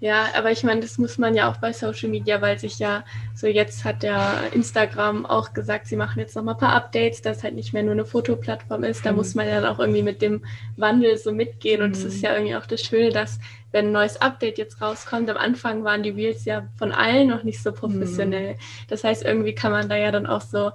Ja, 0.04 0.26
aber 0.36 0.52
ich 0.52 0.64
meine, 0.66 0.82
das 0.82 0.98
muss 0.98 1.18
man 1.18 1.34
ja 1.34 1.50
auch 1.50 1.56
bei 1.56 1.72
Social 1.72 2.10
Media, 2.10 2.42
weil 2.42 2.60
sich 2.60 2.78
ja 2.78 3.06
so 3.34 3.48
jetzt 3.48 3.86
hat 3.86 4.04
ja 4.04 4.42
Instagram 4.54 5.26
auch 5.26 5.54
gesagt, 5.54 5.88
sie 5.88 5.96
machen 5.96 6.20
jetzt 6.20 6.36
noch 6.36 6.44
mal 6.44 6.56
ein 6.56 6.58
paar 6.58 6.74
Updates, 6.74 7.22
dass 7.22 7.42
halt 7.42 7.56
nicht 7.56 7.72
mehr 7.72 7.84
nur 7.84 7.94
eine 7.94 8.04
Fotoplattform 8.04 8.84
ist. 8.84 9.06
Da 9.06 9.12
Mhm. 9.12 9.16
muss 9.20 9.34
man 9.34 9.48
ja 9.48 9.62
dann 9.62 9.74
auch 9.74 9.80
irgendwie 9.80 10.04
mit 10.04 10.22
dem 10.22 10.44
Wandel 10.76 11.18
so 11.18 11.32
mitgehen. 11.32 11.82
Und 11.82 11.92
es 11.96 12.02
Mhm. 12.04 12.10
ist 12.10 12.22
ja 12.22 12.34
irgendwie 12.34 12.58
auch 12.58 12.66
das 12.66 12.82
Schöne, 12.82 13.12
dass 13.12 13.40
wenn 13.72 13.86
ein 13.88 13.92
neues 13.94 14.22
Update 14.22 14.58
jetzt 14.58 14.82
rauskommt, 14.82 15.30
am 15.30 15.38
Anfang 15.38 15.86
waren 15.86 16.04
die 16.04 16.10
Reels 16.10 16.44
ja 16.44 16.68
von 16.78 16.92
allen 16.92 17.30
noch 17.30 17.44
nicht 17.44 17.64
so 17.64 17.72
professionell. 17.72 18.58
Das 18.90 19.06
heißt, 19.06 19.24
irgendwie 19.24 19.56
kann 19.56 19.72
man 19.72 19.88
da 19.88 19.96
ja 19.96 20.12
dann 20.12 20.26
auch 20.26 20.42
so 20.42 20.74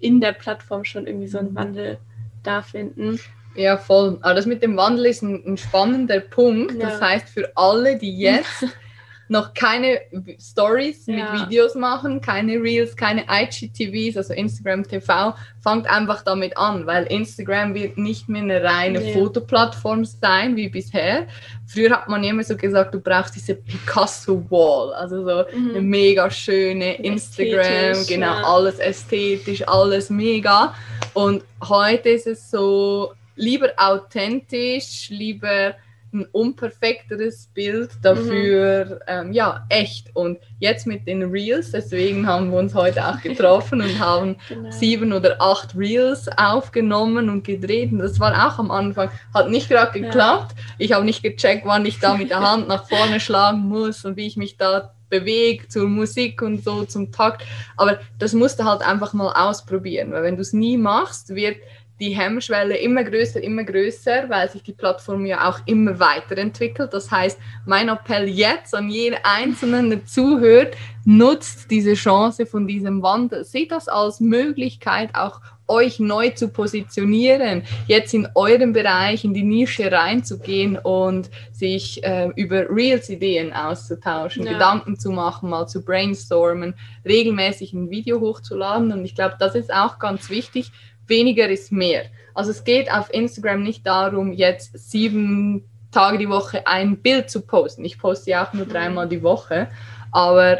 in 0.00 0.22
der 0.22 0.32
Plattform 0.32 0.84
schon 0.84 1.06
irgendwie 1.06 1.28
so 1.28 1.36
einen 1.38 1.50
Mhm. 1.50 1.54
Wandel 1.56 1.98
da 2.42 2.62
finden. 2.62 3.20
Ja, 3.56 3.76
voll. 3.76 4.18
Aber 4.22 4.34
das 4.34 4.46
mit 4.46 4.62
dem 4.62 4.76
Wandel 4.76 5.06
ist 5.06 5.22
ein, 5.22 5.42
ein 5.46 5.56
spannender 5.56 6.20
Punkt. 6.20 6.80
Das 6.82 7.00
Ja. 7.00 7.08
heißt, 7.08 7.28
für 7.28 7.50
alle, 7.56 7.96
die 7.96 8.18
jetzt 8.18 8.46
noch 9.28 9.54
keine 9.54 10.00
Stories 10.38 11.06
Ja. 11.06 11.14
mit 11.32 11.42
Videos 11.42 11.74
machen, 11.74 12.20
keine 12.20 12.60
Reels, 12.60 12.94
keine 12.94 13.24
IGTVs, 13.30 14.18
also 14.18 14.34
Instagram 14.34 14.82
TV, 14.86 15.34
fangt 15.62 15.86
einfach 15.88 16.22
damit 16.22 16.56
an, 16.58 16.86
weil 16.86 17.04
Instagram 17.06 17.74
wird 17.74 17.96
nicht 17.96 18.28
mehr 18.28 18.42
eine 18.42 18.62
reine 18.62 18.98
Nee. 19.00 19.12
Fotoplattform 19.14 20.04
sein 20.04 20.56
wie 20.56 20.68
bisher. 20.68 21.26
Früher 21.66 21.90
hat 21.92 22.08
man 22.08 22.22
immer 22.22 22.42
so 22.44 22.54
gesagt, 22.54 22.92
du 22.92 23.00
brauchst 23.00 23.34
diese 23.34 23.54
Picasso-Wall, 23.54 24.92
also 24.94 25.24
so 25.24 25.46
eine 25.46 25.80
Mhm. 25.80 25.88
mega 25.88 26.30
schöne 26.30 26.96
Instagram, 26.96 27.60
Ästhetisch, 27.60 28.06
genau, 28.08 28.26
ja. 28.26 28.42
alles 28.44 28.78
ästhetisch, 28.78 29.66
alles 29.66 30.10
mega. 30.10 30.74
Und 31.14 31.42
heute 31.66 32.10
ist 32.10 32.26
es 32.26 32.50
so 32.50 33.12
lieber 33.36 33.68
authentisch, 33.76 35.08
lieber 35.10 35.74
ein 36.12 36.26
unperfekteres 36.30 37.48
Bild, 37.54 37.90
dafür 38.02 39.00
ähm, 39.08 39.32
ja 39.32 39.66
echt. 39.68 40.14
Und 40.14 40.38
jetzt 40.60 40.86
mit 40.86 41.08
den 41.08 41.24
Reels, 41.24 41.72
deswegen 41.72 42.26
haben 42.28 42.52
wir 42.52 42.58
uns 42.58 42.72
heute 42.74 43.04
auch 43.04 43.20
getroffen 43.22 43.80
und 43.80 43.98
haben 43.98 44.36
Genau. 44.48 44.70
sieben 44.70 45.12
oder 45.12 45.40
acht 45.42 45.76
Reels 45.76 46.28
aufgenommen 46.36 47.28
und 47.28 47.42
gedreht. 47.44 47.90
Und 47.90 47.98
das 47.98 48.20
war 48.20 48.46
auch 48.46 48.60
am 48.60 48.70
Anfang, 48.70 49.10
hat 49.34 49.50
nicht 49.50 49.68
gerade 49.68 49.98
Ja. 49.98 50.04
geklappt. 50.04 50.54
Ich 50.78 50.92
habe 50.92 51.04
nicht 51.04 51.22
gecheckt, 51.24 51.66
wann 51.66 51.84
ich 51.84 51.98
da 51.98 52.16
mit 52.16 52.30
der 52.30 52.40
Hand 52.48 52.68
nach 52.68 52.86
vorne 52.88 53.18
schlagen 53.20 53.62
muss 53.68 54.04
und 54.04 54.16
wie 54.16 54.26
ich 54.28 54.36
mich 54.36 54.56
da 54.56 54.94
bewege 55.10 55.66
zur 55.68 55.88
Musik 55.88 56.42
und 56.42 56.62
so 56.64 56.84
zum 56.84 57.10
Takt. 57.12 57.42
Aber 57.76 57.98
das 58.20 58.32
musst 58.34 58.60
du 58.60 58.64
halt 58.64 58.82
einfach 58.82 59.12
mal 59.14 59.32
ausprobieren, 59.32 60.12
weil 60.12 60.22
wenn 60.22 60.36
du 60.36 60.42
es 60.42 60.52
nie 60.52 60.76
machst, 60.76 61.34
wird 61.34 61.56
die 62.00 62.10
Hemmschwelle 62.10 62.76
immer 62.76 63.04
größer, 63.04 63.42
immer 63.42 63.62
größer, 63.62 64.28
weil 64.28 64.50
sich 64.50 64.62
die 64.62 64.72
Plattform 64.72 65.26
ja 65.26 65.48
auch 65.48 65.60
immer 65.66 65.98
weiterentwickelt. 66.00 66.92
Das 66.92 67.10
heißt, 67.10 67.38
mein 67.66 67.88
Appell 67.88 68.28
jetzt 68.28 68.74
an 68.74 68.90
jeden 68.90 69.18
Einzelnen, 69.22 69.90
der 69.90 70.04
zuhört, 70.04 70.76
nutzt 71.04 71.70
diese 71.70 71.94
Chance 71.94 72.46
von 72.46 72.66
diesem 72.66 73.02
Wandel. 73.02 73.44
Seht 73.44 73.70
das 73.70 73.88
als 73.88 74.20
Möglichkeit, 74.20 75.10
auch 75.14 75.40
euch 75.66 75.98
neu 75.98 76.30
zu 76.30 76.48
positionieren, 76.48 77.62
jetzt 77.86 78.12
in 78.12 78.28
eurem 78.34 78.72
Bereich, 78.72 79.24
in 79.24 79.32
die 79.32 79.44
Nische 79.44 79.90
reinzugehen 79.90 80.76
und 80.76 81.30
sich 81.52 82.04
äh, 82.04 82.28
über 82.36 82.68
Reels-Ideen 82.68 83.52
auszutauschen, 83.52 84.44
Ja. 84.44 84.52
Gedanken 84.52 84.98
zu 84.98 85.10
machen, 85.10 85.48
mal 85.50 85.66
zu 85.66 85.82
brainstormen, 85.82 86.74
regelmäßig 87.04 87.72
ein 87.72 87.88
Video 87.90 88.20
hochzuladen. 88.20 88.92
Und 88.92 89.04
ich 89.04 89.14
glaube, 89.14 89.36
das 89.38 89.54
ist 89.54 89.72
auch 89.72 89.98
ganz 89.98 90.28
wichtig. 90.28 90.70
Weniger 91.06 91.48
ist 91.48 91.72
mehr. 91.72 92.04
Also 92.34 92.50
es 92.50 92.64
geht 92.64 92.90
auf 92.92 93.12
Instagram 93.12 93.62
nicht 93.62 93.86
darum, 93.86 94.32
jetzt 94.32 94.76
sieben 94.78 95.64
Tage 95.92 96.18
die 96.18 96.28
Woche 96.28 96.66
ein 96.66 96.96
Bild 96.98 97.30
zu 97.30 97.42
posten. 97.42 97.84
Ich 97.84 97.98
poste 97.98 98.30
ja 98.30 98.44
auch 98.46 98.52
nur 98.52 98.66
Mhm. 98.66 98.70
dreimal 98.70 99.08
die 99.08 99.22
Woche, 99.22 99.68
aber 100.10 100.58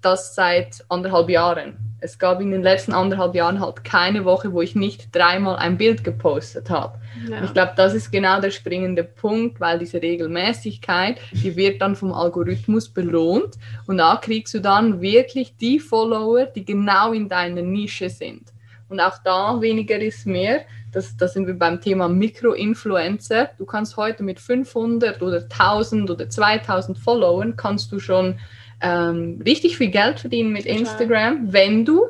das 0.00 0.34
seit 0.34 0.84
anderthalb 0.88 1.28
Jahren. 1.28 1.76
Es 2.00 2.18
gab 2.18 2.40
in 2.40 2.50
den 2.50 2.62
letzten 2.62 2.92
anderthalb 2.92 3.36
Jahren 3.36 3.60
halt 3.60 3.84
keine 3.84 4.24
Woche, 4.24 4.52
wo 4.52 4.60
ich 4.60 4.74
nicht 4.74 5.14
dreimal 5.14 5.54
ein 5.56 5.78
Bild 5.78 6.02
gepostet 6.02 6.68
habe. 6.68 6.98
Ja. 7.30 7.44
Ich 7.44 7.52
glaube, 7.52 7.74
das 7.76 7.94
ist 7.94 8.10
genau 8.10 8.40
der 8.40 8.50
springende 8.50 9.04
Punkt, 9.04 9.60
weil 9.60 9.78
diese 9.78 10.02
Regelmäßigkeit, 10.02 11.20
die 11.32 11.54
wird 11.54 11.80
dann 11.80 11.94
vom 11.94 12.12
Algorithmus 12.12 12.88
belohnt 12.88 13.54
und 13.86 13.98
da 13.98 14.16
kriegst 14.20 14.52
du 14.54 14.60
dann 14.60 15.00
wirklich 15.00 15.56
die 15.56 15.78
Follower, 15.78 16.46
die 16.46 16.64
genau 16.64 17.12
in 17.12 17.28
deiner 17.28 17.62
Nische 17.62 18.10
sind. 18.10 18.51
Und 18.92 19.00
auch 19.00 19.18
da 19.24 19.60
weniger 19.60 19.98
ist 19.98 20.26
mehr. 20.26 20.60
Das, 20.92 21.16
da 21.16 21.26
sind 21.26 21.46
wir 21.46 21.54
beim 21.54 21.80
Thema 21.80 22.08
Mikroinfluencer. 22.08 23.50
Du 23.58 23.64
kannst 23.64 23.96
heute 23.96 24.22
mit 24.22 24.38
500 24.38 25.22
oder 25.22 25.42
1000 25.42 26.10
oder 26.10 26.28
2000 26.28 26.98
Followern 26.98 27.56
kannst 27.56 27.90
du 27.92 27.98
schon 27.98 28.38
ähm, 28.82 29.40
richtig 29.44 29.78
viel 29.78 29.88
Geld 29.90 30.20
verdienen 30.20 30.52
mit 30.52 30.64
Total. 30.64 30.78
Instagram, 30.80 31.52
wenn 31.52 31.84
du 31.84 32.08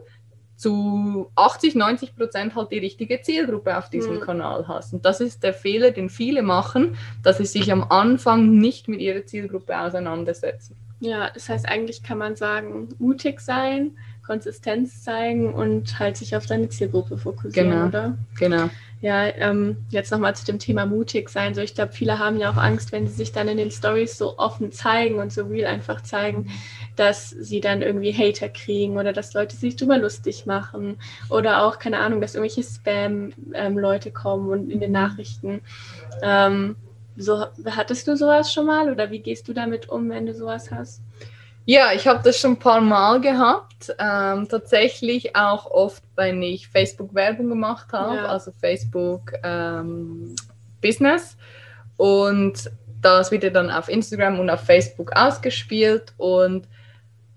zu 0.56 1.30
80, 1.34 1.74
90 1.74 2.16
Prozent 2.16 2.54
halt 2.54 2.70
die 2.70 2.78
richtige 2.78 3.20
Zielgruppe 3.20 3.76
auf 3.76 3.90
diesem 3.90 4.16
Mhm. 4.16 4.20
Kanal 4.20 4.68
hast. 4.68 4.92
Und 4.92 5.04
das 5.04 5.20
ist 5.20 5.42
der 5.42 5.54
Fehler, 5.54 5.90
den 5.90 6.08
viele 6.08 6.42
machen, 6.42 6.96
dass 7.22 7.38
sie 7.38 7.46
sich 7.46 7.72
am 7.72 7.82
Anfang 7.82 8.58
nicht 8.58 8.86
mit 8.88 9.00
ihrer 9.00 9.26
Zielgruppe 9.26 9.78
auseinandersetzen. 9.78 10.76
Ja, 11.00 11.30
das 11.34 11.48
heißt, 11.48 11.68
eigentlich 11.68 12.04
kann 12.04 12.18
man 12.18 12.36
sagen, 12.36 12.88
mutig 12.98 13.40
sein, 13.40 13.96
Konsistenz 14.26 15.02
zeigen 15.02 15.52
und 15.52 15.98
halt 15.98 16.16
sich 16.16 16.36
auf 16.36 16.46
deine 16.46 16.68
Zielgruppe 16.68 17.18
fokussieren, 17.18 17.70
Genau. 17.70 17.86
oder? 17.86 18.16
Genau. 18.38 18.70
Ja, 19.00 19.26
ähm, 19.26 19.78
jetzt 19.90 20.12
nochmal 20.12 20.36
zu 20.36 20.44
dem 20.46 20.60
Thema 20.60 20.86
mutig 20.86 21.28
sein. 21.28 21.54
So, 21.54 21.60
ich 21.60 21.74
glaube, 21.74 21.92
viele 21.92 22.20
haben 22.20 22.38
ja 22.38 22.52
auch 22.52 22.56
Angst, 22.56 22.92
wenn 22.92 23.08
sie 23.08 23.14
sich 23.14 23.32
dann 23.32 23.48
in 23.48 23.56
den 23.56 23.72
Stories 23.72 24.16
so 24.16 24.38
offen 24.38 24.70
zeigen 24.70 25.16
und 25.16 25.32
so 25.32 25.42
real 25.46 25.66
einfach 25.72 26.02
zeigen, 26.02 26.48
dass 26.94 27.30
sie 27.30 27.60
dann 27.60 27.82
irgendwie 27.82 28.12
Hater 28.12 28.48
kriegen 28.48 28.98
oder 28.98 29.12
dass 29.12 29.34
Leute 29.34 29.56
sich 29.56 29.74
drüber 29.74 29.98
lustig 29.98 30.46
machen 30.46 30.98
oder 31.30 31.64
auch, 31.64 31.80
keine 31.80 31.98
Ahnung, 31.98 32.20
dass 32.20 32.36
irgendwelche 32.36 32.62
Spam-Leute 32.62 34.12
kommen 34.12 34.48
und 34.50 34.70
in 34.70 34.78
den 34.78 34.92
Nachrichten. 34.92 35.62
Ähm, 36.22 36.76
so, 37.16 37.46
hattest 37.66 38.06
du 38.06 38.16
sowas 38.16 38.52
schon 38.52 38.66
mal 38.66 38.88
oder 38.88 39.10
wie 39.10 39.18
gehst 39.18 39.48
du 39.48 39.52
damit 39.52 39.88
um, 39.88 40.10
wenn 40.10 40.26
du 40.26 40.34
sowas 40.34 40.70
hast? 40.70 41.02
Ja, 41.64 41.92
ich 41.94 42.06
habe 42.08 42.20
das 42.24 42.38
schon 42.38 42.52
ein 42.52 42.58
paar 42.58 42.80
Mal 42.80 43.20
gehabt. 43.20 43.94
Ähm, 43.98 44.48
tatsächlich 44.48 45.36
auch 45.36 45.66
oft, 45.70 46.02
wenn 46.16 46.42
ich 46.42 46.68
Facebook-Werbung 46.68 47.48
gemacht 47.48 47.92
habe, 47.92 48.16
Ja. 48.16 48.26
also 48.26 48.52
Facebook 48.60 49.32
ähm, 49.44 50.34
Business. 50.80 51.36
Und 51.96 52.70
das 53.00 53.30
wird 53.30 53.44
ja 53.44 53.50
dann 53.50 53.70
auf 53.70 53.88
Instagram 53.88 54.40
und 54.40 54.50
auf 54.50 54.60
Facebook 54.60 55.12
ausgespielt. 55.14 56.12
Und 56.16 56.66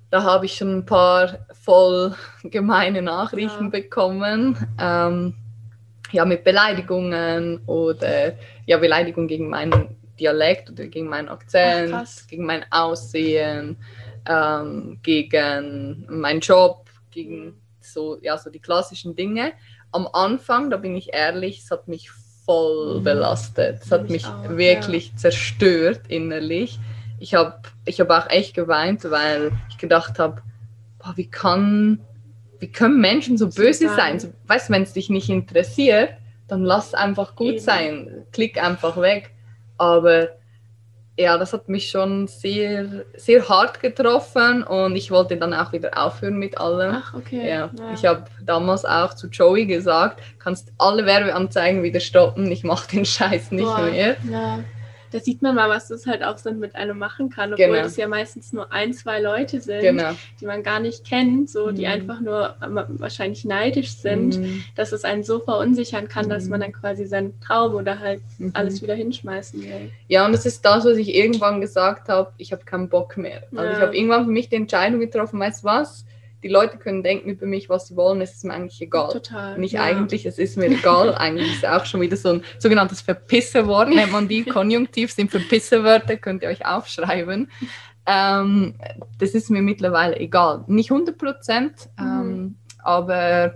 da 0.09 0.23
habe 0.23 0.45
ich 0.45 0.55
schon 0.55 0.77
ein 0.79 0.85
paar 0.85 1.39
voll 1.63 2.15
gemeine 2.43 3.01
Nachrichten 3.01 3.65
Ja. 3.65 3.69
bekommen. 3.69 4.57
Ähm, 4.79 5.35
ja, 6.11 6.23
mit 6.25 6.43
Beleidigungen 6.43 7.59
oder 7.65 8.33
ja, 8.65 8.77
Beleidigung 8.77 9.27
gegen 9.27 9.49
meinen 9.49 9.95
Dialekt 10.19 10.69
oder 10.69 10.85
gegen 10.85 11.09
meinen 11.09 11.27
Akzent, 11.27 11.93
Ach, 11.93 12.27
gegen 12.29 12.45
mein 12.45 12.63
Aussehen, 12.71 13.75
ähm, 14.27 14.99
gegen 15.03 16.05
meinen 16.09 16.39
Job, 16.39 16.89
gegen 17.11 17.61
so, 17.81 18.17
ja, 18.21 18.37
so 18.37 18.49
die 18.49 18.59
klassischen 18.59 19.15
Dinge. 19.15 19.53
Am 19.91 20.07
Anfang, 20.11 20.69
da 20.69 20.77
bin 20.77 20.95
ich 20.95 21.13
ehrlich, 21.13 21.59
es 21.63 21.71
hat 21.71 21.87
mich 21.87 22.09
voll 22.45 22.99
Mhm. 22.99 23.03
belastet. 23.03 23.81
Es 23.81 23.91
hat 23.91 24.09
Mich 24.09 24.25
auch, 24.25 24.49
wirklich 24.49 25.15
zerstört 25.15 26.01
innerlich. 26.07 26.79
Ich 27.19 27.33
habe 27.33 27.59
ich 27.85 27.99
hab 27.99 28.09
auch 28.09 28.29
echt 28.29 28.53
geweint, 28.53 29.03
weil 29.09 29.51
ich 29.69 29.77
gedacht 29.77 30.19
habe, 30.19 30.41
wie 31.15 31.27
kann, 31.29 31.99
wie 32.59 32.71
können 32.71 32.99
Menschen 32.99 33.37
so 33.37 33.49
So 33.49 33.61
böse 33.61 33.87
sein. 33.87 33.95
sein? 33.95 34.19
So, 34.19 34.27
weißt 34.47 34.69
du, 34.69 34.73
wenn 34.73 34.83
es 34.83 34.93
dich 34.93 35.09
nicht 35.09 35.29
interessiert, 35.29 36.09
dann 36.47 36.63
lass 36.63 36.93
einfach 36.93 37.35
gut 37.35 37.53
Eben. 37.53 37.59
sein. 37.59 38.25
Klick 38.31 38.61
einfach 38.61 38.97
weg. 38.99 39.31
Aber 39.77 40.29
ja, 41.17 41.37
das 41.37 41.53
hat 41.53 41.69
mich 41.69 41.89
schon 41.89 42.27
sehr, 42.27 43.05
sehr 43.15 43.47
hart 43.47 43.79
getroffen 43.79 44.63
und 44.63 44.95
ich 44.95 45.11
wollte 45.11 45.37
dann 45.37 45.53
auch 45.53 45.71
wieder 45.71 45.91
aufhören 45.97 46.37
mit 46.37 46.57
allem. 46.57 46.95
Ach, 46.95 47.13
okay. 47.13 47.49
Ja, 47.49 47.69
ich 47.93 48.05
habe 48.05 48.25
damals 48.43 48.83
auch 48.83 49.13
zu 49.13 49.27
Joey 49.27 49.65
gesagt, 49.65 50.21
kannst 50.39 50.73
alle 50.77 51.05
Werbeanzeigen 51.05 51.83
wieder 51.83 52.01
stoppen, 52.01 52.51
ich 52.51 52.63
mache 52.63 52.89
den 52.91 53.05
Scheiß 53.05 53.51
nicht 53.51 53.63
Boah, 53.63 53.83
mehr. 53.83 54.17
Ja. 54.29 54.59
Da 55.15 55.21
sieht 55.21 55.41
man 55.41 55.55
mal, 55.55 55.69
was 55.69 55.87
das 55.87 56.05
halt 56.05 56.23
auch 56.23 56.37
so 56.37 56.51
mit 56.51 56.75
einem 56.75 56.97
machen 56.99 57.29
kann, 57.29 57.53
obwohl 57.53 57.67
Genau. 57.67 57.85
es 57.85 57.95
ja 57.95 58.05
meistens 58.07 58.51
nur 58.51 58.71
ein, 58.73 58.93
zwei 58.93 59.21
Leute 59.21 59.61
sind, 59.61 59.79
Genau. 59.81 60.11
die 60.41 60.45
man 60.45 60.61
gar 60.61 60.81
nicht 60.81 61.05
kennt, 61.05 61.49
so 61.49 61.71
die 61.71 61.83
Mhm. 61.85 61.91
einfach 61.91 62.19
nur 62.19 62.55
wahrscheinlich 62.59 63.45
neidisch 63.45 63.91
sind, 63.91 64.39
Mhm. 64.41 64.63
dass 64.75 64.91
es 64.91 65.05
einen 65.05 65.23
so 65.23 65.39
verunsichern 65.39 66.09
kann, 66.09 66.27
dass 66.27 66.45
Mhm. 66.45 66.49
man 66.51 66.59
dann 66.61 66.73
quasi 66.73 67.05
seinen 67.05 67.39
Traum 67.39 67.75
oder 67.75 67.99
halt 67.99 68.21
Mhm. 68.37 68.51
alles 68.53 68.81
wieder 68.81 68.93
hinschmeißen 68.95 69.63
will. 69.63 69.89
Ja, 70.09 70.25
und 70.25 70.33
das 70.33 70.45
ist 70.45 70.65
das, 70.65 70.83
was 70.83 70.97
ich 70.97 71.15
irgendwann 71.15 71.61
gesagt 71.61 72.09
habe, 72.09 72.33
ich 72.37 72.51
habe 72.51 72.65
keinen 72.65 72.89
Bock 72.89 73.15
mehr. 73.15 73.43
Also 73.55 73.71
ich 73.71 73.79
Ja. 73.79 73.85
habe 73.85 73.95
irgendwann 73.95 74.25
für 74.25 74.31
mich 74.31 74.49
die 74.49 74.55
Entscheidung 74.57 74.99
getroffen, 74.99 75.39
weißt 75.39 75.63
du 75.63 75.67
was? 75.67 76.05
Die 76.45 76.51
Leute 76.51 76.77
können 76.77 77.01
denken 77.01 77.27
über 77.31 77.47
mich, 77.47 77.69
was 77.69 77.87
sie 77.87 77.95
wollen, 77.95 78.21
es 78.21 78.35
ist 78.35 78.45
mir 78.45 78.53
eigentlich 78.53 78.79
egal. 78.79 79.11
Total. 79.11 79.57
Nicht 79.57 79.71
ja. 79.71 79.81
eigentlich, 79.81 80.27
es 80.27 80.37
ist 80.37 80.57
mir 80.57 80.67
egal. 80.67 81.15
eigentlich 81.17 81.47
ist 81.47 81.63
es 81.63 81.65
auch 81.67 81.87
schon 81.87 82.01
wieder 82.01 82.15
so 82.17 82.33
ein 82.33 82.43
sogenanntes 82.59 83.01
Verpisserwort, 83.01 83.89
nennt 83.89 84.11
man 84.11 84.27
die. 84.27 84.43
Konjunktiv 84.45 85.11
sind 85.11 85.31
Verpisserwörter, 85.31 86.17
könnt 86.17 86.43
ihr 86.43 86.49
euch 86.49 86.63
aufschreiben. 86.63 87.49
Ähm, 88.05 88.75
das 89.17 89.31
ist 89.31 89.49
mir 89.49 89.63
mittlerweile 89.63 90.19
egal. 90.19 90.63
Nicht 90.67 90.91
100 90.91 91.17
Prozent, 91.17 91.89
ähm, 91.99 92.57
aber 92.83 93.55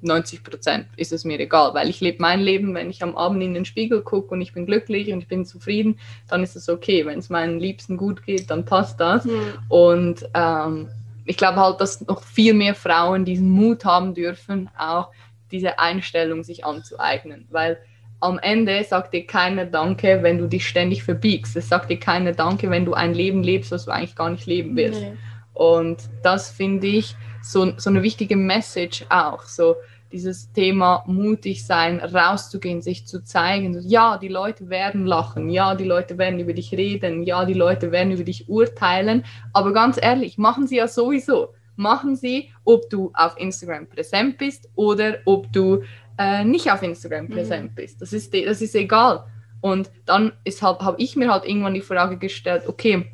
90 0.00 0.42
Prozent 0.42 0.86
ist 0.96 1.12
es 1.12 1.24
mir 1.24 1.38
egal, 1.38 1.72
weil 1.74 1.88
ich 1.88 2.00
lebe 2.00 2.20
mein 2.20 2.40
Leben, 2.40 2.74
wenn 2.74 2.90
ich 2.90 3.00
am 3.04 3.16
Abend 3.16 3.44
in 3.44 3.54
den 3.54 3.64
Spiegel 3.64 4.02
gucke 4.02 4.34
und 4.34 4.40
ich 4.40 4.52
bin 4.52 4.66
glücklich 4.66 5.12
und 5.12 5.20
ich 5.20 5.28
bin 5.28 5.46
zufrieden, 5.46 6.00
dann 6.26 6.42
ist 6.42 6.56
es 6.56 6.68
okay. 6.68 7.06
Wenn 7.06 7.20
es 7.20 7.30
meinen 7.30 7.60
Liebsten 7.60 7.96
gut 7.96 8.24
geht, 8.26 8.50
dann 8.50 8.64
passt 8.64 8.98
das. 8.98 9.22
Hm. 9.22 9.40
Und 9.68 10.28
ähm, 10.34 10.88
ich 11.24 11.36
glaube 11.36 11.60
halt, 11.60 11.80
dass 11.80 12.00
noch 12.06 12.22
viel 12.22 12.54
mehr 12.54 12.74
Frauen 12.74 13.24
diesen 13.24 13.50
Mut 13.50 13.84
haben 13.84 14.14
dürfen, 14.14 14.70
auch 14.78 15.10
diese 15.50 15.78
Einstellung 15.78 16.44
sich 16.44 16.64
anzueignen. 16.64 17.46
Weil 17.50 17.78
am 18.20 18.38
Ende 18.38 18.82
sagt 18.84 19.12
dir 19.12 19.26
keiner 19.26 19.66
Danke, 19.66 20.22
wenn 20.22 20.38
du 20.38 20.46
dich 20.46 20.66
ständig 20.66 21.02
verbiegst. 21.02 21.56
Es 21.56 21.68
sagt 21.68 21.90
dir 21.90 21.98
keiner 21.98 22.32
Danke, 22.32 22.70
wenn 22.70 22.84
du 22.84 22.94
ein 22.94 23.14
Leben 23.14 23.42
lebst, 23.42 23.70
was 23.70 23.84
du 23.84 23.90
eigentlich 23.90 24.16
gar 24.16 24.30
nicht 24.30 24.46
leben 24.46 24.76
willst. 24.76 25.00
Nee. 25.00 25.16
Und 25.52 26.08
das 26.22 26.50
finde 26.50 26.86
ich 26.86 27.14
so, 27.42 27.72
so 27.76 27.90
eine 27.90 28.02
wichtige 28.02 28.36
Message 28.36 29.04
auch. 29.10 29.42
So 29.42 29.76
dieses 30.14 30.52
Thema 30.52 31.02
mutig 31.06 31.66
sein, 31.66 31.98
rauszugehen, 31.98 32.80
sich 32.80 33.06
zu 33.06 33.24
zeigen. 33.24 33.76
Ja, 33.86 34.16
die 34.16 34.28
Leute 34.28 34.70
werden 34.70 35.06
lachen. 35.06 35.50
Ja, 35.50 35.74
die 35.74 35.84
Leute 35.84 36.16
werden 36.18 36.38
über 36.38 36.52
dich 36.52 36.72
reden. 36.72 37.24
Ja, 37.24 37.44
die 37.44 37.52
Leute 37.54 37.90
werden 37.90 38.12
über 38.12 38.22
dich 38.22 38.48
urteilen. 38.48 39.24
Aber 39.52 39.72
ganz 39.72 39.98
ehrlich, 40.00 40.38
machen 40.38 40.68
sie 40.68 40.76
ja 40.76 40.86
sowieso. 40.86 41.48
Machen 41.76 42.14
sie, 42.14 42.50
ob 42.64 42.88
du 42.88 43.10
auf 43.14 43.36
Instagram 43.36 43.88
präsent 43.88 44.38
bist 44.38 44.70
oder 44.76 45.18
ob 45.24 45.52
du 45.52 45.82
äh, 46.16 46.44
nicht 46.44 46.70
auf 46.70 46.82
Instagram 46.82 47.24
Mhm. 47.24 47.30
präsent 47.30 47.74
bist. 47.74 48.00
Das 48.00 48.12
ist, 48.12 48.32
das 48.32 48.62
ist 48.62 48.76
egal. 48.76 49.24
Und 49.60 49.90
dann 50.06 50.32
halt, 50.62 50.80
habe 50.80 50.96
ich 51.02 51.16
mir 51.16 51.32
halt 51.32 51.44
irgendwann 51.44 51.74
die 51.74 51.80
Frage 51.80 52.18
gestellt, 52.18 52.62
okay, 52.68 53.10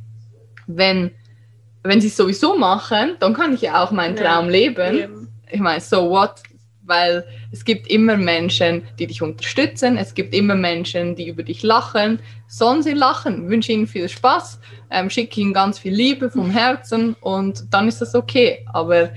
wenn, 0.67 1.13
wenn 1.83 2.01
sie 2.03 2.09
es 2.09 2.17
sowieso 2.19 2.59
machen, 2.59 3.17
dann 3.21 3.33
kann 3.33 3.55
ich 3.55 3.63
ja 3.63 3.83
auch 3.83 3.91
meinen 3.91 4.17
Ja, 4.19 4.25
Traum 4.25 4.51
leben. 4.51 4.99
Eben. 4.99 5.29
Ich 5.51 5.61
meine, 5.61 5.81
so 5.81 6.11
what? 6.11 6.43
Weil 6.91 7.25
es 7.53 7.65
gibt 7.65 7.87
immer 7.87 8.17
Menschen, 8.17 8.83
die 8.99 9.07
dich 9.07 9.23
unterstützen, 9.23 9.97
es 9.97 10.13
gibt 10.15 10.35
immer 10.35 10.57
Menschen, 10.57 11.15
die 11.15 11.29
über 11.29 11.45
dich 11.45 11.63
lachen. 11.63 12.19
Sollen 12.49 12.83
sie 12.83 12.95
lachen? 12.95 13.49
Wünsche 13.49 13.71
ihnen 13.73 13.87
viel 13.87 14.09
Spaß, 14.09 14.61
ähm, 14.91 15.09
schicke 15.09 15.41
ihnen 15.41 15.53
ganz 15.55 15.79
viel 15.79 15.95
Liebe 15.95 16.31
vom 16.31 16.51
Herzen 16.51 17.15
und 17.21 17.73
dann 17.73 17.87
ist 17.87 18.01
das 18.01 18.15
okay. 18.17 18.67
Aber 18.73 19.11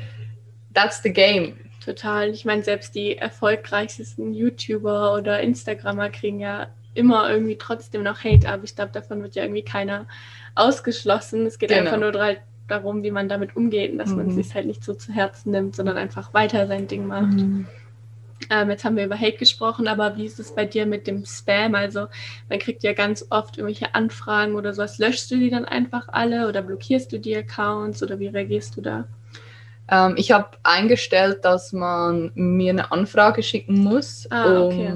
that's 0.76 1.02
the 1.02 1.12
game. 1.12 1.58
Total. 1.84 2.30
Ich 2.30 2.46
meine, 2.46 2.62
selbst 2.64 2.94
die 2.96 3.18
erfolgreichsten 3.18 4.34
YouTuber 4.34 5.16
oder 5.16 5.42
Instagrammer 5.42 6.10
kriegen 6.12 6.40
ja 6.40 6.68
immer 6.94 7.28
irgendwie 7.30 7.58
trotzdem 7.58 8.04
noch 8.04 8.24
Hate 8.24 8.48
ab. 8.48 8.62
Ich 8.64 8.76
glaube, 8.76 8.92
davon 8.92 9.24
wird 9.24 9.34
ja 9.36 9.44
irgendwie 9.44 9.64
keiner 9.66 10.06
ausgeschlossen. 10.54 11.46
Es 11.48 11.58
geht 11.58 11.70
Genau. 11.70 11.82
einfach 11.82 11.98
nur 12.00 12.12
dra- 12.12 12.38
darum, 12.68 13.04
wie 13.04 13.12
man 13.12 13.30
damit 13.30 13.56
umgeht 13.56 13.92
und 13.92 13.98
dass 13.98 14.16
man 14.16 14.26
Mhm. 14.26 14.30
es 14.30 14.36
sich 14.48 14.56
halt 14.56 14.68
nicht 14.68 14.84
so 14.84 14.94
zu 14.94 15.12
Herzen 15.14 15.52
nimmt, 15.52 15.76
sondern 15.76 15.98
einfach 15.98 16.34
weiter 16.34 16.68
sein 16.68 16.88
Ding 16.88 17.06
macht. 17.08 17.46
Ähm, 18.50 18.70
jetzt 18.70 18.84
haben 18.84 18.98
wir 18.98 19.06
über 19.06 19.18
Hate 19.18 19.38
gesprochen, 19.38 19.88
aber 19.88 20.18
wie 20.18 20.26
ist 20.26 20.40
es 20.40 20.54
bei 20.54 20.66
dir 20.66 20.86
mit 20.86 21.08
dem 21.08 21.26
Spam? 21.26 21.76
Also 21.76 22.08
man 22.50 22.60
kriegt 22.60 22.84
ja 22.84 22.94
ganz 22.94 23.26
oft 23.30 23.58
irgendwelche 23.58 23.96
Anfragen 23.96 24.56
oder 24.56 24.74
sowas. 24.74 24.98
Löschst 24.98 25.32
du 25.32 25.38
die 25.38 25.50
dann 25.50 25.66
einfach 25.66 26.10
alle 26.10 26.48
oder 26.50 26.62
blockierst 26.62 27.12
du 27.14 27.20
die 27.20 27.36
Accounts 27.38 28.04
oder 28.04 28.20
wie 28.20 28.28
reagierst 28.28 28.76
du 28.76 28.82
da? 28.82 29.06
Ähm, 29.90 30.16
ich 30.18 30.32
habe 30.32 30.50
eingestellt, 30.64 31.40
dass 31.44 31.74
man 31.74 32.32
mir 32.36 32.72
eine 32.72 32.92
Anfrage 32.92 33.44
schicken 33.44 33.76
muss, 33.84 34.28
Ah, 34.30 34.60
um 34.62 34.66
okay. 34.66 34.88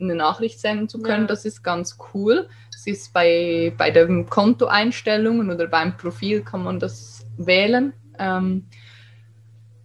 eine 0.00 0.14
Nachricht 0.14 0.60
senden 0.60 0.88
zu 0.88 0.98
können. 1.00 1.22
Ja. 1.22 1.28
Das 1.28 1.44
ist 1.44 1.62
ganz 1.62 1.98
cool. 2.14 2.48
Es 2.72 2.86
ist 2.86 3.12
bei, 3.12 3.72
bei 3.76 3.90
den 3.90 4.26
Kontoeinstellungen 4.28 5.50
oder 5.50 5.66
beim 5.66 5.96
Profil 5.96 6.42
kann 6.42 6.62
man 6.62 6.78
das 6.78 7.15
wählen. 7.38 7.92
Ähm, 8.18 8.66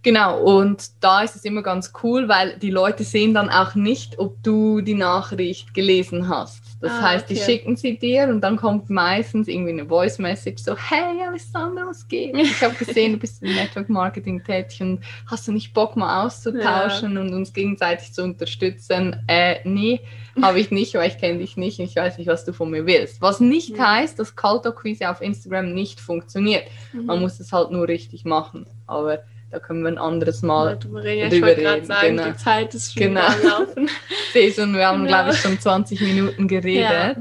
genau, 0.02 0.42
und 0.42 0.90
da 1.00 1.22
ist 1.22 1.36
es 1.36 1.44
immer 1.44 1.62
ganz 1.62 1.92
cool, 2.02 2.28
weil 2.28 2.58
die 2.58 2.70
Leute 2.70 3.04
sehen 3.04 3.34
dann 3.34 3.50
auch 3.50 3.74
nicht, 3.74 4.18
ob 4.18 4.42
du 4.42 4.80
die 4.80 4.94
Nachricht 4.94 5.74
gelesen 5.74 6.28
hast. 6.28 6.71
Das 6.82 6.90
Ah, 6.98 7.02
heißt, 7.02 7.30
die 7.30 7.34
okay. 7.34 7.44
schicken 7.44 7.76
sie 7.76 7.96
dir 7.96 8.24
und 8.24 8.40
dann 8.40 8.56
kommt 8.56 8.90
meistens 8.90 9.46
irgendwie 9.46 9.70
eine 9.70 9.86
Voice 9.86 10.18
Message 10.18 10.62
so, 10.64 10.76
hey 10.76 11.22
Alessandra, 11.26 11.86
was 11.86 12.06
geht? 12.08 12.36
Ich 12.36 12.60
habe 12.60 12.74
gesehen, 12.74 13.12
du 13.12 13.18
bist 13.18 13.40
im 13.40 13.54
Network 13.54 13.88
Marketing 13.88 14.42
tätig 14.42 14.82
und 14.82 14.98
hast 15.26 15.46
du 15.46 15.52
nicht 15.52 15.72
Bock 15.74 15.96
mal 15.96 16.26
auszutauschen 16.26 17.16
und 17.18 17.32
uns 17.32 17.52
gegenseitig 17.52 18.12
zu 18.12 18.24
unterstützen? 18.24 19.16
Äh, 19.28 19.60
nee, 19.62 20.00
habe 20.42 20.58
ich 20.58 20.72
nicht, 20.72 20.94
weil 20.94 21.08
ich 21.08 21.18
kenne 21.18 21.38
dich 21.38 21.56
nicht 21.56 21.78
und 21.78 21.84
ich 21.84 21.94
weiß 21.94 22.18
nicht, 22.18 22.26
was 22.26 22.44
du 22.44 22.52
von 22.52 22.68
mir 22.70 22.84
willst. 22.84 23.22
Was 23.22 23.38
nicht 23.38 23.76
Mhm. 23.78 23.86
heißt, 23.86 24.18
dass 24.18 24.34
Kaltakquise 24.34 25.08
auf 25.08 25.20
Instagram 25.20 25.72
nicht 25.72 26.00
funktioniert. 26.00 26.64
Man 26.92 27.16
Mhm. 27.18 27.22
muss 27.22 27.38
es 27.38 27.52
halt 27.52 27.70
nur 27.70 27.86
richtig 27.86 28.24
machen. 28.24 28.66
Aber 28.88 29.20
da 29.52 29.58
können 29.58 29.82
wir 29.82 29.88
ein 29.88 29.98
anderes 29.98 30.40
Mal 30.40 30.78
drüber 30.78 31.04
reden. 31.04 31.30
Ja, 31.30 31.36
ich 31.36 31.42
wollte 31.42 31.60
gerade 31.60 31.84
sagen, 31.84 32.16
genau. 32.16 32.30
die 32.30 32.36
Zeit 32.36 32.74
ist 32.74 32.94
schon 32.94 33.02
Genau. 33.02 33.20
Laufen. 33.20 33.90
wir 34.74 34.86
haben, 34.86 35.04
Genau. 35.04 35.08
glaube 35.08 35.30
ich, 35.32 35.36
schon 35.40 35.60
20 35.60 36.00
Minuten 36.00 36.48
geredet. 36.48 37.18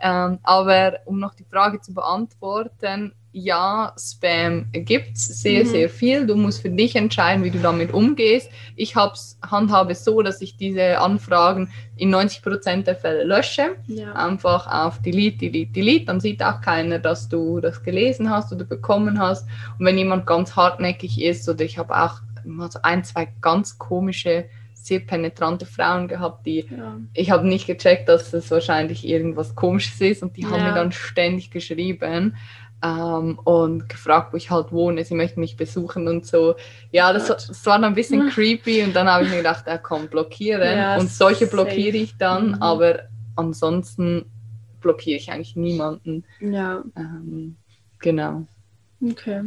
Ähm, 0.00 0.38
aber 0.42 0.98
um 1.04 1.18
noch 1.18 1.34
die 1.34 1.44
Frage 1.44 1.80
zu 1.80 1.94
beantworten, 1.94 3.12
ja, 3.36 3.92
Spam 3.98 4.66
gibt 4.72 5.16
es 5.16 5.26
sehr, 5.42 5.64
Mhm. 5.64 5.68
sehr 5.68 5.88
viel. 5.90 6.24
Du 6.24 6.36
musst 6.36 6.62
für 6.62 6.70
dich 6.70 6.94
entscheiden, 6.94 7.42
wie 7.42 7.50
du 7.50 7.58
damit 7.58 7.92
umgehst. 7.92 8.48
Ich 8.76 8.94
hab's, 8.94 9.38
handhabe 9.42 9.90
es 9.90 10.04
so, 10.04 10.22
dass 10.22 10.40
ich 10.40 10.56
diese 10.56 11.00
Anfragen 11.00 11.68
in 11.96 12.10
90% 12.10 12.86
der 12.86 12.94
Fälle 12.94 13.24
lösche. 13.24 13.74
Ja. 13.88 14.12
Einfach 14.12 14.68
auf 14.68 15.02
Delete, 15.02 15.38
Delete, 15.38 15.72
Delete. 15.72 16.04
Dann 16.04 16.20
sieht 16.20 16.44
auch 16.44 16.60
keiner, 16.60 17.00
dass 17.00 17.28
du 17.28 17.58
das 17.58 17.82
gelesen 17.82 18.30
hast 18.30 18.52
oder 18.52 18.64
bekommen 18.64 19.18
hast. 19.18 19.48
Und 19.80 19.86
wenn 19.86 19.98
jemand 19.98 20.26
ganz 20.26 20.54
hartnäckig 20.54 21.20
ist, 21.20 21.48
oder 21.48 21.64
ich 21.64 21.76
habe 21.76 21.92
auch 22.00 22.20
mal 22.44 22.70
so 22.70 22.78
ein, 22.82 23.02
zwei 23.02 23.26
ganz 23.40 23.78
komische, 23.78 24.44
sehr 24.84 25.00
penetrante 25.00 25.64
Frauen 25.66 26.08
gehabt, 26.08 26.44
die 26.46 26.66
Ja. 26.70 26.98
ich 27.14 27.30
habe 27.30 27.46
nicht 27.48 27.66
gecheckt, 27.66 28.08
dass 28.08 28.30
das 28.30 28.50
wahrscheinlich 28.50 29.06
irgendwas 29.06 29.54
Komisches 29.54 30.00
ist 30.00 30.22
und 30.22 30.36
die 30.36 30.44
haben 30.46 30.60
Ja. 30.60 30.68
mir 30.68 30.74
dann 30.74 30.92
ständig 30.92 31.50
geschrieben 31.50 32.36
ähm, 32.82 33.38
und 33.44 33.88
gefragt, 33.88 34.32
wo 34.32 34.36
ich 34.36 34.50
halt 34.50 34.72
wohne. 34.72 35.02
Sie 35.04 35.14
möchten 35.14 35.40
mich 35.40 35.56
besuchen 35.56 36.06
und 36.06 36.26
so. 36.26 36.54
Ja, 36.92 37.14
das, 37.14 37.28
das 37.28 37.64
war 37.64 37.76
dann 37.78 37.84
ein 37.92 37.94
bisschen 37.94 38.26
Mhm. 38.26 38.30
creepy 38.30 38.82
und 38.82 38.94
dann 38.94 39.08
habe 39.08 39.24
ich 39.24 39.30
mir 39.30 39.38
gedacht, 39.38 39.64
ja 39.66 39.78
komm, 39.78 40.06
blockieren. 40.08 40.76
Ja, 40.76 40.96
und 40.98 41.08
solche 41.10 41.46
blockiere 41.46 41.96
ich 41.96 42.16
dann, 42.18 42.48
Mhm. 42.48 42.62
aber 42.62 43.04
ansonsten 43.36 44.26
blockiere 44.82 45.16
ich 45.16 45.30
eigentlich 45.30 45.56
niemanden. 45.56 46.24
ja, 46.40 46.84
Ähm, 46.94 47.56
genau. 48.00 48.46
okay. 49.02 49.44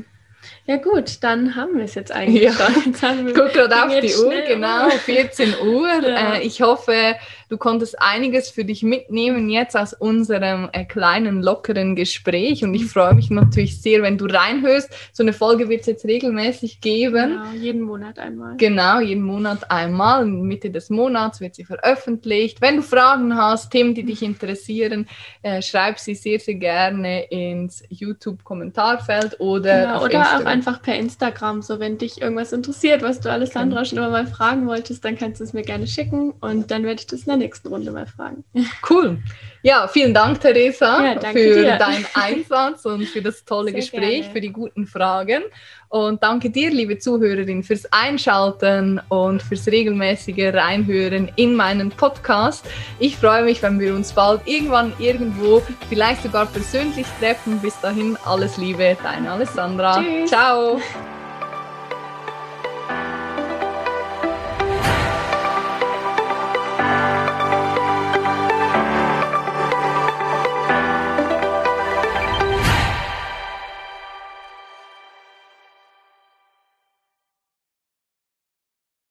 Ja 0.65 0.77
gut, 0.77 1.23
dann 1.23 1.55
haben 1.55 1.77
wir 1.77 1.85
es 1.85 1.95
jetzt 1.95 2.11
eigentlich 2.11 2.43
Ja. 2.43 2.51
schon. 2.53 3.33
Gucke 3.33 3.51
gerade 3.53 3.83
auf 3.85 3.99
die 4.01 4.13
Uhr, 4.15 4.41
genau, 4.47 4.85
oder? 4.87 4.91
14 4.91 5.55
Uhr. 5.65 5.87
Ja. 6.07 6.35
Äh, 6.35 6.41
ich 6.41 6.61
hoffe, 6.61 7.15
du 7.49 7.57
konntest 7.57 8.01
einiges 8.01 8.49
für 8.49 8.65
dich 8.65 8.83
mitnehmen 8.83 9.49
jetzt 9.49 9.75
aus 9.77 9.93
unserem 9.93 10.69
äh, 10.73 10.85
kleinen, 10.85 11.41
lockeren 11.41 11.95
Gespräch. 11.95 12.63
Und 12.63 12.73
ich 12.73 12.83
Mhm. 12.83 12.87
freue 12.89 13.13
mich 13.15 13.29
natürlich 13.29 13.81
sehr, 13.81 14.01
wenn 14.01 14.17
du 14.17 14.25
reinhörst. 14.25 14.89
So 15.13 15.23
eine 15.23 15.33
Folge 15.33 15.69
wird 15.69 15.81
es 15.81 15.87
jetzt 15.87 16.05
regelmäßig 16.05 16.81
geben. 16.81 17.37
Genau, 17.37 17.51
jeden 17.53 17.81
Monat 17.81 18.19
einmal. 18.19 18.57
Genau, 18.57 18.99
jeden 18.99 19.23
Monat 19.23 19.69
einmal. 19.71 20.25
Mitte 20.25 20.69
des 20.69 20.89
Monats 20.89 21.39
wird 21.41 21.55
sie 21.55 21.63
veröffentlicht. 21.63 22.61
Wenn 22.61 22.77
du 22.77 22.81
Fragen 22.81 23.35
hast, 23.35 23.71
Themen, 23.71 23.93
die 23.95 24.03
dich 24.03 24.21
interessieren, 24.23 25.07
äh, 25.41 25.61
schreib 25.61 25.99
sie 25.99 26.15
sehr, 26.15 26.39
sehr 26.39 26.55
gerne 26.55 27.23
ins 27.29 27.83
YouTube-Kommentarfeld 27.89 29.39
oder 29.39 29.81
Genau, 29.81 30.03
oder 30.05 30.19
auch 30.19 30.23
Instagram. 30.23 30.47
einfach 30.47 30.81
per 30.81 30.95
Instagram, 30.95 31.61
so 31.61 31.79
wenn 31.79 31.97
dich 31.97 32.21
irgendwas 32.21 32.53
interessiert, 32.53 33.01
was 33.01 33.19
du 33.19 33.31
Alessandra 33.31 33.77
Genau. 33.79 33.85
schon 33.89 33.97
immer 33.99 34.09
mal 34.09 34.27
fragen 34.27 34.67
wolltest, 34.67 35.03
dann 35.05 35.17
kannst 35.17 35.39
du 35.39 35.43
es 35.43 35.53
mir 35.53 35.63
gerne 35.63 35.87
schicken 35.87 36.31
und 36.41 36.71
dann 36.71 36.83
werde 36.83 36.99
ich 37.01 37.07
das 37.07 37.23
in 37.23 37.36
der 37.39 37.47
nächsten 37.47 37.67
Runde 37.69 37.91
mal 37.91 38.05
fragen. 38.07 38.43
Cool. 38.89 39.17
Ja, 39.63 39.87
vielen 39.87 40.13
Dank, 40.13 40.39
Theresa, 40.39 41.03
Ja, 41.03 41.19
für 41.19 41.61
dir. 41.61 41.77
deinen 41.77 42.05
Einsatz 42.13 42.85
und 42.85 43.05
für 43.05 43.21
das 43.21 43.43
tolle 43.43 43.71
Sehr 43.71 43.79
Gespräch, 43.79 44.19
gerne. 44.21 44.33
für 44.33 44.41
die 44.41 44.51
guten 44.51 44.85
Fragen. 44.87 45.43
Und 45.89 46.21
danke 46.21 46.49
dir, 46.49 46.69
liebe 46.69 46.97
Zuhörerin, 46.99 47.63
fürs 47.63 47.85
Einschalten 47.91 49.01
und 49.09 49.41
fürs 49.41 49.67
regelmäßige 49.67 50.53
Reinhören 50.53 51.31
in 51.35 51.55
meinen 51.55 51.89
Podcast. 51.89 52.65
Ich 52.99 53.17
freue 53.17 53.43
mich, 53.43 53.61
wenn 53.63 53.79
wir 53.79 53.93
uns 53.93 54.11
bald 54.13 54.41
irgendwann 54.45 54.93
irgendwo, 54.99 55.61
vielleicht 55.89 56.23
sogar 56.23 56.45
persönlich 56.45 57.05
treffen. 57.19 57.59
Bis 57.59 57.79
dahin, 57.81 58.17
alles 58.25 58.57
Liebe, 58.57 58.97
deine 59.01 59.31
Alessandra. 59.31 60.01
Tschüss. 60.03 60.29
Ciao. 60.29 60.79